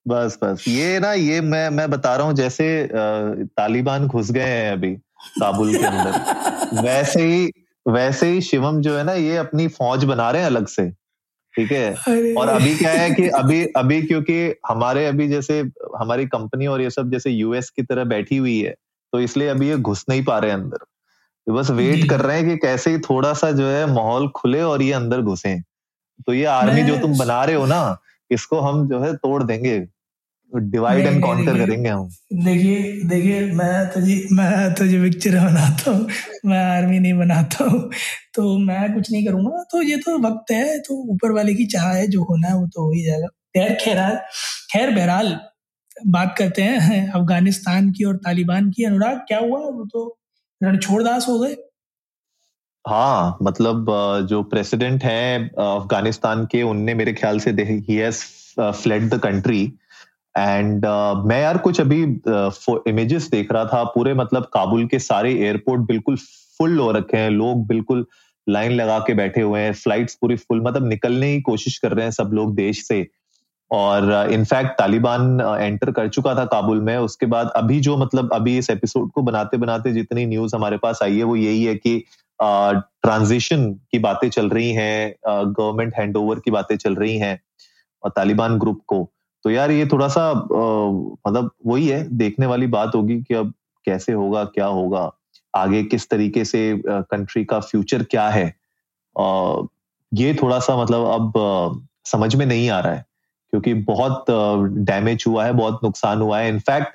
बस 0.07 0.38
बस। 0.43 0.63
ये 0.67 1.00
ना 1.00 1.13
ये 1.13 1.41
मैं 1.41 1.69
मैं 1.69 1.89
बता 1.89 2.15
रहा 2.15 2.27
हूँ 2.27 2.36
जैसे 2.36 2.67
तालिबान 2.93 4.07
घुस 4.07 4.31
गए 4.31 4.41
हैं 4.41 4.72
अभी 4.72 4.93
काबुल 5.39 5.75
के 5.75 5.86
अंदर 5.86 6.81
वैसे 6.84 7.24
ही 7.24 7.51
वैसे 7.86 8.27
ही 8.27 8.41
शिवम 8.41 8.81
जो 8.81 8.98
है 8.98 9.03
ना 9.03 9.13
ये 9.13 9.38
अपनी 9.38 9.67
फौज 9.67 10.03
बना 10.03 10.31
रहे 10.31 10.41
हैं 10.41 10.48
अलग 10.48 10.67
से। 10.67 10.91
ठीक 11.57 11.71
है? 11.71 12.33
और 12.33 12.47
अभी 12.47 12.75
क्या 12.75 12.91
है 12.91 13.09
कि 13.11 13.27
अभी 13.29 13.63
अभी 13.77 14.01
क्योंकि 14.01 14.33
हमारे 14.67 15.05
अभी 15.05 15.27
जैसे 15.27 15.59
हमारी 15.97 16.25
कंपनी 16.27 16.67
और 16.67 16.81
ये 16.81 16.89
सब 16.89 17.11
जैसे 17.11 17.29
यूएस 17.29 17.69
की 17.69 17.83
तरह 17.83 18.03
बैठी 18.05 18.37
हुई 18.37 18.59
है 18.59 18.75
तो 19.13 19.19
इसलिए 19.19 19.47
अभी 19.47 19.69
ये 19.69 19.77
घुस 19.77 20.05
नहीं 20.09 20.23
पा 20.23 20.37
रहे 20.39 20.51
अंदर। 20.51 20.77
तो 20.77 21.53
बस 21.53 21.69
वेट 21.71 22.09
कर 22.09 22.21
रहे 22.21 22.37
हैं 22.37 22.47
कि 22.49 22.57
कैसे 22.57 22.91
ही 22.91 22.99
थोड़ा 22.99 23.33
सा 23.33 23.51
जो 23.51 23.67
है 23.67 23.85
माहौल 23.93 24.27
खुले 24.35 24.61
और 24.61 24.81
ये 24.81 24.91
अंदर 24.93 25.21
घुसे। 25.21 25.59
तो 26.27 26.33
ये 26.33 26.45
आर्मी 26.45 26.83
जो 26.83 26.97
तुम 26.97 27.17
बना 27.17 27.43
रहे 27.43 27.55
हो 27.55 27.65
ना 27.65 27.97
इसको 28.31 28.59
हम 28.59 28.87
जो 28.87 28.99
है 28.99 29.15
तोड़ 29.15 29.43
देंगे। 29.43 29.77
डिवाइड 30.51 31.06
एंड 31.06 31.22
कॉन्कर 31.24 31.58
करेंगे 31.58 31.89
हम। 31.89 32.08
देखिए 32.44 32.92
देखिए 33.08 33.42
मैं 33.54 33.88
तो 33.92 34.01
जी 34.01 34.16
मैं 34.34 34.74
तो 34.74 34.86
जी 34.88 35.00
पिक्चर 35.01 35.36
बनाता 35.38 35.92
हूँ। 35.92 36.08
मैं 36.46 36.63
आर्मी 36.68 37.00
नहीं 37.00 37.13
बनाता 37.13 37.63
हूँ। 37.63 37.89
तो 38.36 38.58
मैं 38.60 38.94
कुछ 38.94 39.12
नहीं 39.12 39.25
करूँगा। 39.25 39.63
तो 39.72 39.82
ये 39.82 39.98
तो 39.98 40.18
वक्त 40.20 40.51
है। 40.51 40.80
तो 40.80 40.96
ऊपर 41.13 41.32
वाले 41.32 41.54
की 41.54 41.66
चाह 41.68 41.92
है 41.92 42.08
जो 42.08 42.24
होना 42.24 42.48
है 42.48 42.56
वो 42.56 42.66
तो 42.68 42.86
हो 42.86 42.92
ही 42.92 43.04
जाएगा। 43.06 43.27
खैर 43.27 43.74
खैर 43.82 44.16
खैर 44.72 44.92
बहरहाल 44.92 45.38
बात 46.08 46.36
करते 46.38 46.62
हैं 46.62 47.08
अफ़गानिस्तान 47.10 47.92
की 47.92 48.04
और 48.04 48.16
तालिबान 48.18 48.70
की। 48.72 48.84
अनुराग 48.84 49.18
क्या 49.27 49.39
हुआ? 49.39 49.60
वो 49.60 49.86
तो 49.86 50.18
रणछोड़ 50.62 51.01
दास 51.04 51.27
हो 51.30 51.39
गए। 51.39 51.56
हाँ 52.86 53.38
मतलब 53.44 53.86
जो 54.30 54.42
प्रेसिडेंट 54.46 55.04
हैं 55.04 55.50
अफ़गानिस्तान 55.51 56.46
के 56.46 56.62
उनने 56.63 56.94
मेरे 56.94 57.13
ख्याल 57.13 57.39
से 57.39 57.51
ही 57.51 57.96
has 57.96 58.24
fled 58.60 59.10
the 59.10 59.20
country 59.20 59.62
and 60.38 60.86
uh, 60.86 61.25
मैं 61.25 61.41
यार 61.41 61.58
कुछ 61.58 61.82
अभी 61.82 62.03
इमेजेस 62.91 63.25
uh, 63.25 63.32
देख 63.32 63.51
रहा 63.51 63.65
था 63.65 63.84
पूरे 63.84 64.13
मतलब 64.13 64.44
काबुल 64.44 64.86
के 64.88 65.00
सारे 65.00 65.34
एयरपोर्ट 65.34 65.82
बिल्कुल 65.82 66.17
फुल 66.58 66.79
हो 66.79 66.91
रखे 66.91 67.17
हैं 67.17 67.29
लोग 67.29 67.67
बिल्कुल 67.67 68.06
लाइन 68.50 68.72
लगा 68.72 69.00
के 69.00 69.13
बैठे 69.13 69.41
हुए 69.41 69.60
हैं 69.60 69.74
फ्लाइट्स 69.74 70.15
पूरी 70.15 70.36
फुल 70.36 70.62
मतलब 70.62 70.88
निकलने 70.88 71.36
की 71.36 71.41
कोशिश 71.41 71.77
कर 71.77 71.91
रहे 71.91 72.06
हैं 72.06 72.12
सब 72.12 72.29
लोग 72.34 72.56
देश 72.56 72.88
से। 72.88 73.08
और 73.72 74.29
इनफैक्ट 74.32 74.72
uh, 74.72 74.77
तालिबान 74.77 75.58
एंटर 75.62 75.91
कर 75.91 76.08
चुका 76.10 76.36
था 76.36 76.46
काबुल 76.46 76.82
में 76.82 76.98
उसके 76.98 77.25
बाद 77.25 77.50
अभी 77.56 77.79
जो 77.79 77.98
मतलब 77.98 78.34
अभी 78.34 78.58
इस 78.58 78.70
एपिसोड 78.70 79.12
को 79.12 79.22
बनाते 79.22 79.58
बनाते 79.58 79.94
जितनी 79.94 80.25
न्यूज़ 80.25 80.56
हमारे 80.56 80.77
पास 80.77 81.00
आई 81.03 81.17
है 81.17 81.24
वो 81.24 81.36
यही 81.36 81.63
है 81.63 81.75
कि 81.75 82.03
ट्रांजिशन 82.41 83.74
uh, 83.74 83.79
की 83.91 84.00
बातें 84.00 84.29
चल 84.29 84.50
रही 84.50 84.72
हैं 84.72 85.15
गवर्नमेंट 85.27 85.94
हैंडओवर 85.98 86.39
की 86.39 86.51
बातें 86.51 86.77
चल 86.77 86.96
रही 86.96 87.17
हैं 87.17 87.39
और 88.03 88.10
तालिबान 88.10 88.60
ग्रुप 88.60 88.82
को। 88.88 89.12
तो 89.44 89.50
यार 89.50 89.72
ये 89.72 89.86
थोड़ा 89.86 90.08
सा 90.08 90.32
मतलब 91.27 91.51
वही 91.65 91.88
है 91.88 92.08
देखने 92.17 92.46
वाली 92.46 92.67
बात 92.67 92.96
होगी 92.96 93.22
कि 93.22 93.34
अब 93.34 93.53
कैसे 93.88 94.13
होगा 94.13 94.44
क्या 94.46 94.65
होगा 94.65 95.12
आगे 95.53 95.84
किस 95.84 96.10
तरीके 96.10 96.46
से 96.46 96.82
कंट्री 96.88 97.44
का 97.46 97.60
फ्यूचर 97.60 98.03
क्या 98.03 98.27
है। 98.29 98.46
ये 100.12 100.34
थोड़ा 100.34 100.60
सा 100.60 100.75
मतलब 100.84 101.06
अब 101.06 101.86
समझ 102.06 102.36
में 102.36 102.46
नहीं 102.46 102.70
आ 102.70 102.79
रहा 102.79 102.94
है 102.94 103.06
क्योंकि 103.53 103.74
बहुत 103.74 104.25
डैमेज 104.86 105.24
हुआ 105.27 105.46
है 105.46 105.53
बहुत 105.53 105.79
नुकसान 105.84 106.22
हुआ 106.22 106.39
है। 106.39 106.50
इनफैक्ट 106.50 106.94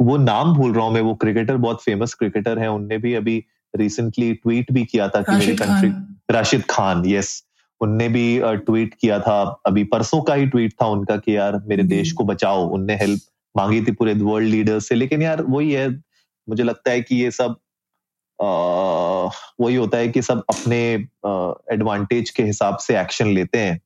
वो 0.00 0.16
नाम 0.16 0.54
भूल 0.54 0.72
रहा 0.72 0.84
हूँ 0.84 0.92
मैं 0.92 1.00
वो 1.00 1.14
क्रिकेटर 1.14 1.56
बहुत 1.56 1.82
फ़ेमस 1.82 2.14
क्रिकेटर 2.14 2.58
है 2.58 2.70
उनने 2.70 2.98
भी 2.98 3.14
अभी 3.14 3.44
रिसेंटली 3.74 4.32
ट्वीट 4.32 4.72
भी 4.72 4.84
किया 4.84 5.08
था 5.08 5.22
कि 5.22 5.36
मेरी 5.36 5.56
कंट्री 5.56 5.90
राशिद 6.30 6.64
खान 6.70 7.02
यस 7.06 7.42
उनने 7.80 8.08
भी 8.08 8.40
ट्वीट 8.44 8.94
किया 8.94 9.18
था 9.20 9.40
अभी 9.66 9.84
परसों 9.84 10.20
का 10.22 10.34
ही 10.34 10.46
ट्वीट 10.46 10.72
था 10.82 10.86
उनका 10.86 11.16
कि 11.16 11.36
यार 11.36 11.60
मेरे 11.66 11.82
देश 11.82 12.12
को 12.12 12.24
बचाओ 12.24 12.66
उनने 12.68 12.94
हेल्प 12.94 13.20
मांगी 13.54 13.80
थी 13.80 13.92
पूरे 13.92 14.14
वर्ल्ड 14.14 14.48
लीडर 14.48 14.78
से 14.80 14.94
लेकिन 14.94 15.22
यार 15.22 15.42
वही 15.42 15.72
है 15.72 15.88
मुझे 16.48 16.62
लगता 16.62 16.90
है 16.90 17.00
कि 17.00 17.16
ये 17.16 17.30
सब 17.30 17.56
वही 19.60 19.74
होता 19.76 19.98
है 19.98 20.08
कि 20.08 20.22
सब 20.22 20.42
अपने 20.50 20.78
एडवांटेज 21.72 22.30
के 22.30 22.42
हिसाब 22.42 22.76
से 22.76 22.98
एक्शन 23.00 23.28
लेते 23.34 23.58
हैं। 23.58 23.80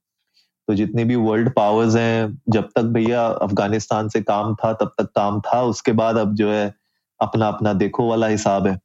तो 0.68 0.74
जितने 0.74 1.04
भी 1.04 1.16
वर्ल्ड 1.16 1.50
पावर्स 1.54 1.96
हैं 1.96 2.38
जब 2.48 2.68
तक 2.76 2.82
भैया 2.94 3.26
अफ़गानिस्तान 3.26 4.08
से 4.08 4.20
काम 4.22 4.54
था 4.54 4.72
तब 4.72 4.92
तक 4.98 5.10
काम 5.16 5.40
था 5.40 5.62
उसके 5.64 5.92
बाद 5.92 6.16
अब 6.16 6.34
जो 6.34 6.50
है 6.50 6.74
अपना 7.20 7.48
अपना 7.48 7.72
देखो 7.72 8.08
वाला 8.08 8.26
हिसाब 8.26 8.66
है। 8.66 8.78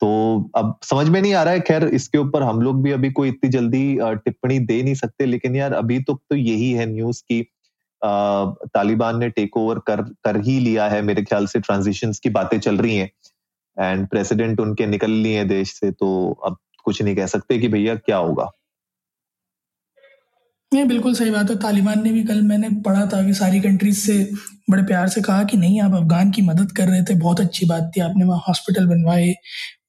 तो 0.00 0.08
अब 0.56 0.74
समझ 0.84 1.08
में 1.08 1.20
नहीं 1.22 1.32
आ 1.34 1.42
रहा 1.42 1.54
है। 1.54 1.60
खैर 1.60 1.84
इसके 1.94 2.18
ऊपर 2.18 2.42
हम 2.42 2.60
लोग 2.62 2.82
भी 2.82 2.92
अभी 2.92 3.10
कोई 3.12 3.28
इतनी 3.28 3.50
जल्दी 3.50 3.98
टिप्पणी 4.24 4.58
दे 4.60 4.82
नहीं 4.82 4.94
सकते 4.94 5.26
लेकिन 5.26 5.56
यार 5.56 5.72
अभी 5.74 5.98
तो, 6.00 6.14
तो 6.14 6.36
यही 6.36 6.72
है 6.72 6.86
न्यूज़ 6.86 7.22
की 7.22 7.42
तालिबान 8.02 9.18
ने 9.18 9.28
टेक 9.30 9.56
ओवर 9.56 9.78
कर 9.86 10.02
कर 10.24 10.40
ही 10.40 10.58
लिया 10.60 10.88
है 10.88 11.00
मेरे 11.02 11.22
ख्याल 11.22 11.46
से 11.46 11.60
ट्रांजिशन 11.60 12.12
की 12.22 12.30
बातें 12.30 12.58
चल 12.60 12.76
रही 12.76 12.96
हैं। 12.96 13.10
एंड 13.76 14.06
प्रेसिडेंट 14.08 14.60
उनके 14.60 14.86
निकल 14.86 15.10
लिए 15.10 15.36
हैं 15.36 15.48
देश 15.48 15.72
से 15.72 15.90
तो 15.90 16.08
अब 16.46 16.56
कुछ 16.84 17.02
नहीं 17.02 17.16
कह 17.16 17.26
सकते 17.26 17.58
कि 17.58 17.68
भैया 17.68 17.94
क्या 17.96 18.16
होगा। 18.16 18.50
नहीं 20.76 20.86
बिल्कुल 20.86 21.14
सही 21.14 21.30
बात 21.30 21.50
है। 21.50 21.56
तालिबान 21.58 22.02
ने 22.04 22.10
भी 22.12 22.22
कल 22.24 22.40
मैंने 22.42 22.68
पढ़ा 22.82 23.04
था 23.12 23.22
कि 23.26 23.34
सारी 23.34 23.60
कंट्रीज़ 23.60 23.98
से 24.00 24.16
बड़े 24.70 24.82
प्यार 24.82 25.08
से 25.08 25.20
कहा 25.22 25.44
कि 25.44 25.56
नहीं 25.56 25.80
आप 25.82 25.94
अफगान 25.94 26.30
की 26.30 26.42
मदद 26.42 26.72
कर 26.72 26.88
रहे 26.88 27.02
थे 27.04 27.14
बहुत 27.20 27.40
अच्छी 27.40 27.66
बात 27.66 27.90
थी। 27.96 28.00
आपने 28.00 28.24
वहाँ 28.24 28.42
हॉस्पिटल 28.48 28.86
बनवाए 28.86 29.34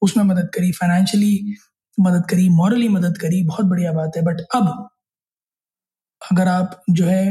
उसमें 0.02 0.24
मदद 0.24 0.50
करी 0.54 0.72
फाइनेंशियली 0.72 1.54
मदद 1.98 2.24
करी 2.30 2.48
मॉरली 2.48 2.88
मदद 2.88 3.18
करी 3.18 3.42
बहुत 3.44 3.66
बढ़िया 3.66 3.92
बात 3.92 4.16
है। 4.16 4.22
बट 4.24 4.40
अब 4.54 4.88
अगर 6.22 6.48
आप 6.48 6.82
जो 6.90 7.06
है 7.06 7.24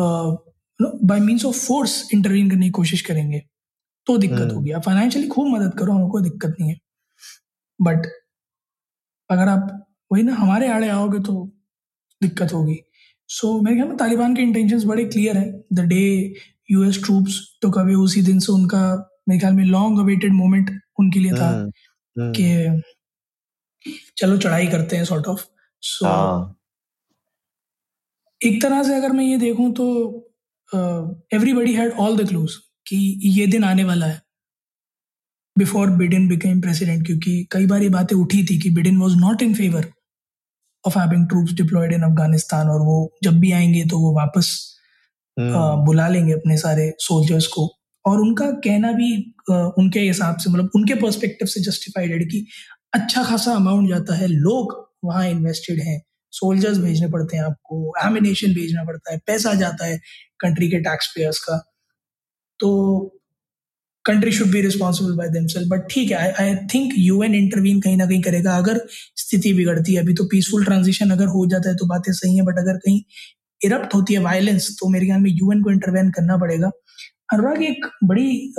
by 0.00 1.20
means 1.20 1.44
of 1.46 1.56
force 1.58 2.08
intervene 2.14 2.50
करने 2.50 2.66
की 2.66 2.70
कोशिश 2.72 3.02
करेंगे 3.02 3.42
तो 4.06 4.16
दिक्कत 4.18 4.40
हम्म। 4.40 4.54
होगी। 4.54 4.70
आप 4.72 4.82
फाइनेंशियली 4.82 5.28
खूब 5.28 5.48
मदद 5.56 5.74
करो 5.78 5.92
हमको 5.92 6.20
दिक्कत 6.20 6.56
नहीं 6.60 6.70
है। 6.70 6.76
बट 7.80 8.06
अगर 9.30 9.48
आप 9.48 9.86
वही 10.12 10.22
ना 10.22 10.34
हमारे 10.34 10.68
आड़े 10.72 10.88
आओगे 10.88 11.18
तो 11.18 11.34
दिक्कत 12.26 12.52
होगी। 12.52 12.76
सो 13.30 13.48
so, 13.48 13.64
मेरे 13.64 13.76
ख्याल 13.76 13.88
में 13.88 13.96
तालिबान 13.96 14.34
के 14.36 14.42
इंटेंशन 14.42 14.86
बड़े 14.88 15.04
क्लियर 15.06 15.36
है। 15.36 15.50
द 15.72 15.80
डे 15.88 16.04
यूएस 16.70 17.02
ट्रूप्स 17.04 17.40
तो 17.62 17.70
कभी 17.70 17.94
उसी 17.94 18.22
दिन 18.22 18.38
से 18.38 18.52
उनका 18.52 18.82
मेरे 19.28 19.38
ख्याल 19.40 19.52
में 19.54 19.64
लॉन्ग 19.66 19.98
अवेटेड 20.00 20.32
मोमेंट 20.32 20.70
उनके 21.00 21.20
लिए 21.20 21.32
था 21.32 21.48
हम्म, 21.48 21.70
हम्म। 22.16 22.32
कि 22.32 22.82
चलो 24.16 24.36
चढ़ाई 24.38 24.66
करते 24.66 24.96
हैं 24.96 25.04
सॉर्ट 25.04 25.26
ऑफ़ 25.26 25.44
सो 25.82 26.06
एक 28.40 28.60
तरह 28.62 28.82
से 28.82 28.94
अगर 28.94 29.12
मैं 29.12 29.24
ये 29.24 29.36
देखूँ 29.38 29.72
तो 29.72 29.86
everybody 31.32 31.74
had 31.74 31.92
all 32.00 32.16
the 32.16 32.28
clues 32.28 32.54
कि 32.86 32.96
ये 33.30 33.46
दिन 33.46 33.64
आने 33.64 33.84
वाला 33.84 34.06
है। 34.06 34.20
बिफोर 35.56 35.90
बिडेन 35.98 36.28
बिकेम 36.28 36.60
प्रेसिडेंट 36.60 37.06
क्योंकि 37.06 37.32
कई 37.52 37.66
बार 37.66 37.82
ये 37.82 37.88
बातें 37.88 38.16
उठी 38.16 38.44
थी 38.44 38.58
कि 38.58 38.70
Biden 38.70 38.96
was 38.98 39.16
not 39.16 39.42
in 39.42 39.54
favour 39.54 39.92
of 40.86 40.98
having 40.98 41.28
troops 41.28 41.52
deployed 41.52 41.92
in 41.92 42.02
Afghanistan 42.02 42.68
और 42.68 42.80
वो 42.80 43.14
जब 43.24 43.38
भी 43.40 43.52
आएँगे 43.52 43.84
तो 43.84 43.98
वो 43.98 44.14
वापस 44.16 44.50
hmm. 45.40 45.84
बुला 45.86 46.08
लेंगे 46.08 46.32
अपने 46.32 46.56
सारे 46.56 46.92
सोल्जर्स 46.98 47.46
को। 47.46 47.70
और 48.06 48.20
उनका 48.20 48.50
कहना 48.50 48.92
भी 48.92 49.34
उनके 49.50 50.00
हिसाब 50.00 50.36
से 50.36 50.50
मतलब 50.50 50.70
उनके 50.74 50.94
पर्सपेक्टिव 50.94 51.48
से 51.48 51.60
जस्टिफाइड 51.60 52.12
है 52.12 52.18
कि 52.18 52.46
अच्छा 52.94 53.24
खासा 53.24 53.52
अमाउंट 53.52 53.88
जाता 53.88 54.14
है 54.14 54.26
लोग 54.26 54.92
वहाँ 55.04 55.28
इन्वेस्टेड 55.28 55.80
हैं। 55.80 56.02
सोल्जर्स 56.32 56.78
भेजने 56.78 57.08
पड़ते 57.08 57.36
हैं 57.36 57.44
आपको 57.44 57.92
एमिनेशन 58.06 58.54
भेजना 58.54 58.84
पड़ता 58.84 59.12
है 59.12 59.18
पैसा 59.26 59.54
जाता 59.54 59.86
है 59.86 60.00
कंट्री 60.40 60.68
के 60.70 60.78
टैक्स 60.80 61.12
पेयर्स 61.16 61.38
का। 61.38 61.56
तो 62.58 62.70
country 64.04 64.32
should 64.32 64.50
be 64.52 64.60
responsible 64.60 65.14
by 65.16 65.28
themselves 65.30 65.68
but 65.68 65.86
ठीक 65.90 66.10
है 66.10 66.32
I 66.32 66.54
think 66.74 66.92
U 66.98 67.22
N 67.22 67.34
intervene 67.34 67.80
कहीं 67.80 67.96
ना 67.96 68.06
कहीं 68.06 68.20
करेगा। 68.22 68.56
अगर 68.58 68.80
स्थिति 69.16 69.52
बिगड़ती 69.54 69.94
है, 69.94 70.00
अभी 70.00 70.14
तो 70.14 70.24
पीसफुल 70.30 70.64
ट्रांजिशन 70.64 71.10
अगर 71.10 71.26
हो 71.28 71.46
जाता 71.50 71.68
है 71.68 71.76
तो 71.76 71.86
बातें 71.86 72.12
सही 72.12 72.36
है 72.36 72.42
बट 72.44 72.58
अगर 72.58 72.76
कहीं 72.78 73.00
इरप्ट 73.60 73.94
होती 73.94 74.14
है 74.14 74.20
वायलेंस 74.20 74.68
तो 74.80 74.88
मेरे 74.88 75.06
ख्याल 75.06 75.20
में 75.20 75.30
यूएन 75.32 75.62
को 75.62 75.70
इंटरवेन 75.70 76.10
करना 76.10 76.36
पड़ेगा। 76.36 76.70
अनुराग, 77.32 77.62
एक 77.62 77.86
बड़ी 78.04 78.54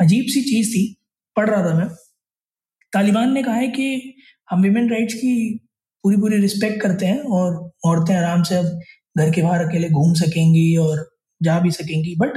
अजीब 0.00 0.24
सी 0.24 0.42
चीज़ 0.42 0.70
थी, 0.70 0.84
पढ़ 1.36 1.48
रहा 1.50 1.64
था 1.64 1.74
मैं। 1.78 1.88
तालिबान 2.92 3.32
ने 3.32 3.42
कहा 3.42 3.54
है 3.54 3.68
कि 3.68 4.14
हम 4.48 4.62
विमेन 4.62 4.90
राइट्स 4.90 5.14
की 5.14 5.32
पूरी 6.04 6.16
पूरी 6.16 6.36
रिस्पेक्ट 6.40 6.80
करते 6.82 7.06
हैं 7.06 7.18
और 7.30 7.54
औरतें 7.84 8.14
आराम 8.16 8.42
से 8.42 8.54
अब 8.56 8.66
घर 9.18 9.30
के 9.30 9.42
बाहर 9.42 9.64
अकेले 9.64 9.88
घूम 9.90 10.12
सकेंगी 10.14 10.76
और 10.78 11.04
जा 11.40 11.58
भी 11.60 11.70
सकेंगी 11.72 12.14
बट 12.18 12.36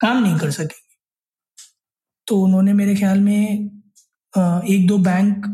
काम 0.00 0.22
नहीं 0.22 0.38
कर 0.38 0.50
सकेंगी। 0.52 0.93
तो 2.26 2.40
उन्होंने 2.40 2.72
मेरे 2.72 2.94
ख्याल 2.96 3.20
में 3.20 3.40
एक 4.34 4.86
दो 4.86 4.98
बैंक 5.00 5.46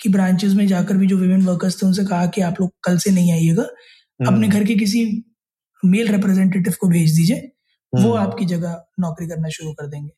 की 0.00 0.08
ब्रांचेस 0.08 0.52
में 0.52 0.66
जाकर 0.66 0.96
भी 0.96 1.06
जो 1.06 1.16
विमेन 1.16 1.42
वर्कर्स 1.42 1.82
थे 1.82 1.86
उनसे 1.86 2.04
कहा 2.04 2.26
कि 2.26 2.40
आप 2.40 2.60
लोग 2.60 2.70
कल 2.84 2.98
से 2.98 3.10
नहीं 3.10 3.32
आइएगा 3.32 3.62
अपने 3.62 4.46
हम्म। 4.46 4.48
घर 4.48 4.64
के 4.64 4.74
किसी 4.74 5.04
मेल 5.82 6.08
रिप्रेजेंटेटिव 6.08 6.74
को 6.80 6.88
भेज 6.88 7.16
दीजिए 7.16 7.50
वो 7.92 8.12
हम्म। 8.12 8.20
आपकी 8.20 8.44
जगह 8.46 8.82
नौकरी 9.00 9.26
करना 9.28 9.48
शुरू 9.48 9.72
कर 9.72 9.86
देंगे 9.86 10.10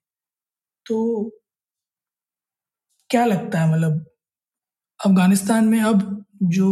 तो 0.86 0.98
क्या 3.10 3.24
लगता 3.24 3.60
है 3.60 3.72
मतलब 3.72 4.04
अफ़गानिस्तान 5.00 5.64
में 5.64 5.80
अब 5.82 6.24
जो 6.50 6.70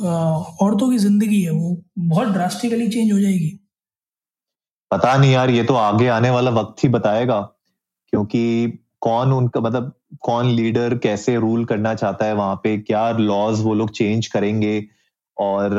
औरतों 0.00 0.90
की 0.90 0.98
ज़िंदगी 0.98 1.42
है 1.42 1.50
वो 1.50 1.76
बहुत 1.98 2.28
ड्रास्टिकली 2.28 2.88
चेंज 2.88 3.12
हो 3.12 3.18
जाएगी 3.20 3.58
पता 4.90 5.16
नहीं 5.16 5.32
यार 5.32 5.50
ये 5.50 5.64
तो 5.64 5.74
आगे 5.74 6.08
आने 6.08 6.30
वाला 6.30 6.50
वक्त 6.50 6.84
ही 6.84 6.88
बताएगा 6.88 7.40
क्योंकि 8.08 8.78
कौन 9.00 9.32
उनका 9.32 9.60
मतलब 9.60 9.92
कौन 10.20 10.46
लीडर 10.46 10.98
कैसे 10.98 11.36
रूल 11.36 11.64
करना 11.64 11.94
चाहता 11.94 12.26
है 12.26 12.34
वहाँ 12.34 12.56
पे 12.56 12.78
क्या 12.78 13.10
लॉज 13.10 13.60
वो 13.60 13.74
लोग 13.74 13.90
चेंज 13.90 14.26
करेंगे? 14.26 14.86
और 15.38 15.70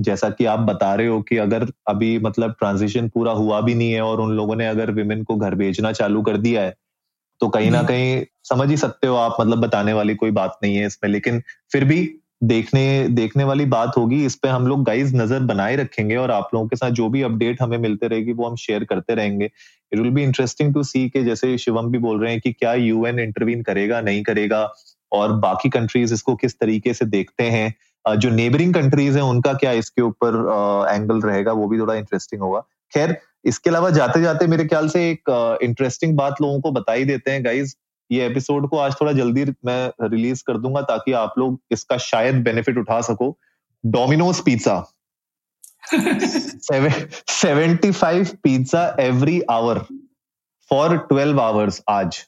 जैसा 0.00 0.30
कि 0.30 0.44
आप 0.44 0.58
बता 0.58 0.94
रहे 0.94 1.06
हो 1.06 1.22
कि 1.22 1.36
अगर 1.36 1.66
अभी 1.88 2.18
मतलब 2.18 2.50
ट्रांजिशन 2.50 3.08
पूरा 3.08 3.32
हुआ 3.32 3.60
भी 3.60 3.74
नहीं 3.74 3.92
है 3.92 4.02
और 4.02 4.20
उन 4.20 4.30
लोगों 4.30 4.56
ने 4.56 4.66
अगर 4.66 4.90
विमेन 4.90 5.22
को 5.22 5.36
घर 5.36 5.54
भेजना 5.54 5.92
चालू 5.92 6.22
कर 6.22 6.36
दिया 6.36 6.62
है 6.62 6.74
तो 7.40 7.48
कहीं 7.48 7.70
ना 7.70 7.82
कहीं 7.82 8.24
समझ 8.44 8.70
ही 8.70 8.76
सकते 8.76 9.06
हो 9.06 9.16
आप 9.16 9.36
मतलब 9.40 9.58
बताने 9.58 9.92
वाली 9.92 10.14
कोई 10.14 10.30
बात 10.30 10.58
नहीं 10.62 10.76
है 10.76 10.86
इसमें 10.86 11.10
लेकिन 11.10 11.42
फिर 11.72 11.84
भी 11.84 12.19
देखने 12.42 13.08
देखने 13.10 13.44
वाली 13.44 13.64
बात 13.66 13.96
होगी। 13.96 14.24
इस 14.26 14.34
पे 14.34 14.48
हम 14.48 14.66
लोग 14.66 14.84
गाइज़ 14.84 15.14
नज़र 15.16 15.40
बनाए 15.44 15.74
रखेंगे 15.76 16.16
और 16.16 16.30
आप 16.30 16.50
लोगों 16.54 16.68
के 16.68 16.76
साथ 16.76 16.90
जो 16.90 17.08
भी 17.08 17.22
अपडेट 17.22 17.62
हमें 17.62 17.76
मिलते 17.78 18.08
रहेगी, 18.08 18.32
वो 18.32 18.48
हम 18.48 18.56
शेयर 18.56 18.84
करते 18.84 19.14
रहेंगे। 19.14 19.44
It 19.44 19.98
will 19.98 20.10
be 20.10 20.22
interesting 20.22 20.72
to 20.74 20.82
see 20.82 21.08
के 21.08 21.22
जैसे 21.24 21.56
शिवम 21.58 21.90
भी 21.90 21.98
बोल 21.98 22.20
रहे 22.20 22.32
हैं 22.32 22.40
कि 22.40 22.52
क्या 22.52 22.72
यूएन 22.74 23.18
इंटरवीन 23.18 23.62
करेगा, 23.62 24.00
नहीं 24.00 24.22
करेगा, 24.22 24.62
और 25.12 25.32
बाकी 25.38 25.68
कंट्रीज़ 25.70 26.14
इसको 26.14 26.34
किस 26.36 26.58
तरीके 26.60 26.94
से 26.94 27.04
देखते 27.06 27.44
हैं। 27.46 28.18
जो 28.18 28.30
नेबरिंग 28.30 28.74
कंट्रीज़ 28.74 29.16
हैं, 29.16 29.24
उनका 29.24 29.52
क्या 29.54 29.72
इसके 29.74 30.02
ऊपर 30.02 30.36
एंगल 30.90 31.20
रहेगा, 31.20 31.52
वो 31.52 31.66
भी 31.68 31.78
थोड़ा 31.78 31.94
इंटरेस्टिंग 31.94 32.42
होगा। 32.42 32.60
खैर, 32.92 33.16
इसके 33.44 33.70
अलावा 33.70 33.90
जाते 33.90 34.20
जाते 34.20 34.46
मेरे 34.46 34.64
ख्याल 34.64 34.88
से 34.88 35.08
एक 35.10 35.58
इंटरेस्टिंग 35.62 36.16
बात 36.16 36.40
लोगों 36.42 36.60
को 36.60 36.70
बता 36.72 36.92
ही 36.92 37.04
देते 37.04 37.30
हैं 37.30 37.44
गाइज़ 37.44 37.74
ये 38.10 38.26
एपिसोड 38.26 38.68
को 38.68 38.78
आज 38.78 38.94
थोड़ा 39.00 39.12
जल्दी 39.12 39.44
मैं 39.64 40.08
रिलीज़ 40.08 40.42
कर 40.46 40.56
दूँगा 40.58 40.80
ताकि 40.82 41.12
आप 41.12 41.34
लोग 41.38 41.60
इसका 41.70 41.96
शायद 41.98 42.42
बेनिफिट 42.44 42.78
उठा 42.78 43.00
सको। 43.00 43.36
Domino's 43.84 44.40
pizza 44.44 44.82
seventy 47.30 47.90
five 47.90 48.28
pizza 48.42 48.96
every 49.00 49.40
hour 49.50 49.78
for 50.70 50.96
twelve 50.98 51.40
hours 51.40 51.82
आज 51.88 52.18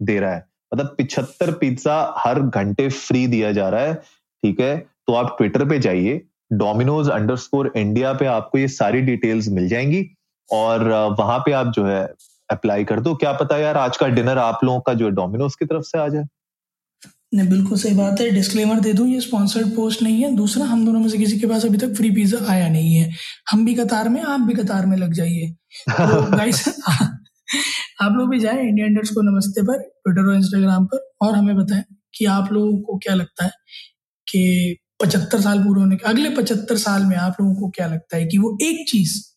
दे 0.00 0.18
रहा 0.20 0.34
है। 0.34 0.44
मतलब 0.74 0.94
पिछहत्तर 0.98 1.52
पिज्जा 1.52 2.14
हर 2.18 2.40
घंटे 2.40 2.88
फ्री 2.88 3.26
दिया 3.26 3.52
जा 3.52 3.68
रहा 3.68 3.80
है। 3.80 3.94
ठीक 3.94 4.60
है? 4.60 4.78
तो 4.78 5.14
आप 5.14 5.34
ट्विटर 5.38 5.68
पे 5.68 5.78
जाइए। 5.78 6.20
डोमिनोज 6.52 7.08
अंडरस्कोर 7.10 7.72
इंडिया 7.76 8.12
पे 8.12 8.26
आपको 8.26 8.58
ये 8.58 8.68
सारी 8.68 9.00
डिटेल्स 9.02 9.48
मिल 9.48 9.68
जाएँगी। 9.68 10.06
और 10.48 10.88
वहाँ 11.18 11.38
पे 11.38 11.52
आप 11.52 11.66
जो 11.66 11.84
है 11.86 12.06
अप्लाई 12.50 12.84
कर 12.84 13.00
दो। 13.00 13.14
क्या 13.14 13.32
पता 13.32 13.58
यार 13.58 13.76
आज 13.76 13.96
का 13.96 14.08
डिनर 14.08 14.38
आप 14.38 14.60
लोगों 14.64 14.80
का 14.80 14.94
जो 14.94 15.04
है 15.04 15.10
डोमिनोज 15.10 15.54
की 15.54 15.64
तरफ़ 15.64 15.82
से 15.82 15.98
आ 15.98 16.08
जाए। 16.08 16.24
नहीं 17.34 17.48
बिल्कुल 17.48 17.78
सही 17.78 17.94
बात 17.94 18.20
है। 18.20 18.30
डिस्क्लेमर 18.30 18.80
दे 18.80 18.92
दूँ 18.92 19.08
ये 19.08 19.20
स्पॉन्सर्ड 19.20 19.66
पोस्ट 19.76 20.02
नहीं 20.02 20.22
है। 20.22 20.36
दूसरा 20.36 20.64
हम 20.64 20.86
दोनों 20.86 21.00
में 21.00 21.08
से 21.08 21.18
किसी 21.18 21.38
के 21.38 21.46
पास 21.46 21.64
अभी 21.66 21.78
तक 21.78 21.94
फ्री 21.94 22.10
पिज्जा 22.10 22.38
आया 22.52 22.68
नहीं 22.68 22.94
है। 22.94 23.10
हम 23.50 23.64
भी 23.64 23.74
कतार 23.74 24.08
में 24.08 24.22
आप 24.22 24.40
भी 24.40 24.54
कतार 24.54 24.86
में 24.86 24.96
लग 24.96 25.12
जाइए। 25.12 25.50
तो 25.90 26.30
गाइस 26.36 26.68
आप 28.02 28.12
लोग 28.12 28.30
भी 28.30 28.40
जाए 28.40 28.60
इंडिया 28.60 28.86
इंडर्स 28.86 29.10
को 29.10 29.22
नमस्ते 29.22 29.62
पर 29.62 29.78
ट्विटर 29.78 30.28
और 30.28 30.34
इंस्टाग्राम 30.34 30.86
पर 30.86 31.12
और 31.22 31.34
हमें 31.34 31.56
बताएँ 31.56 31.84
कि 32.14 32.24
आप 32.24 32.52
लोगों 32.52 32.78
को 32.78 32.98
क्या 32.98 33.14
लगता 33.14 33.44
है 33.44 33.50
कि 34.28 34.76
पचहत्तर 35.02 35.40
साल 35.40 35.58
पूरे 35.64 35.80
होने 35.80 35.96
के 35.96 36.08
अगले 36.08 36.30
पचहत्तर 36.30 36.76
साल 36.76 37.04
में 37.04 37.16
आप 37.16 37.36
लोगों 37.40 37.54
को 37.54 37.68
क्या 37.68 37.86
लगता 37.86 38.16
है 38.16 38.26
कि 38.26 38.38
वो 38.38 38.58
एक 38.62 38.88
चीज़ 38.88 39.35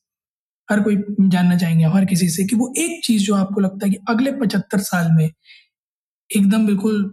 हर 0.71 0.79
कोई 0.79 0.95
जानना 1.21 1.58
चाहेंगे 1.58 1.86
हर 1.86 2.05
किसी 2.05 2.29
से 2.29 2.43
कि 2.43 2.55
वो 2.55 2.73
एक 2.77 3.01
चीज़ 3.05 3.23
जो 3.23 3.36
आपको 3.36 3.62
लगता 3.62 3.86
है 3.86 3.91
कि 3.91 3.97
अगले 4.10 4.32
पचहत्तर 4.32 4.79
साल 4.79 5.12
में 5.12 5.29
एकदम 6.29 6.65
बिल्कुल 6.67 7.12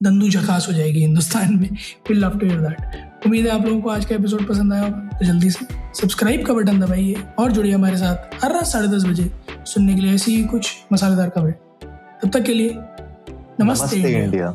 दंदू 0.00 0.28
झकास 0.28 0.66
हो 0.68 0.72
जाएगी 0.72 1.00
हिंदुस्तान 1.00 1.54
में। 1.58 1.68
विल 2.08 2.18
लव 2.18 2.38
टू 2.38 2.46
दैट 2.46 3.26
उम्मीद 3.26 3.46
है 3.46 3.52
आप 3.52 3.66
लोगों 3.66 3.80
को 3.80 3.90
आज 3.90 4.04
का 4.04 4.14
एपिसोड 4.14 4.46
पसंद 4.48 4.72
आया 4.72 4.82
होगा। 4.82 5.18
तो 5.18 5.24
जल्दी 5.24 5.50
से 5.50 5.66
सब्सक्राइब 6.00 6.46
का 6.46 6.54
बटन 6.54 6.80
दबाइए 6.80 7.22
और 7.38 7.52
जुड़िए 7.52 7.72
हमारे 7.72 7.96
साथ 7.96 8.44
हर 8.44 8.52
रात 8.52 8.66
साढ़े 8.66 8.88
दस 8.88 9.04
बजे 9.04 9.30
सुनने 9.64 9.94
के 9.94 10.00
लिए 10.00 10.14
ऐसी 10.14 10.36
ही 10.36 10.44
कुछ 10.44 10.72
मसालेदार 10.92 11.30
खबरें। 11.30 11.52
तब 12.22 12.30
तक 12.30 12.42
के 12.42 12.54
लिए 12.54 12.70
नमस्ते, 12.70 13.64
नमस्ते 13.64 14.22
इंडिया। 14.22 14.54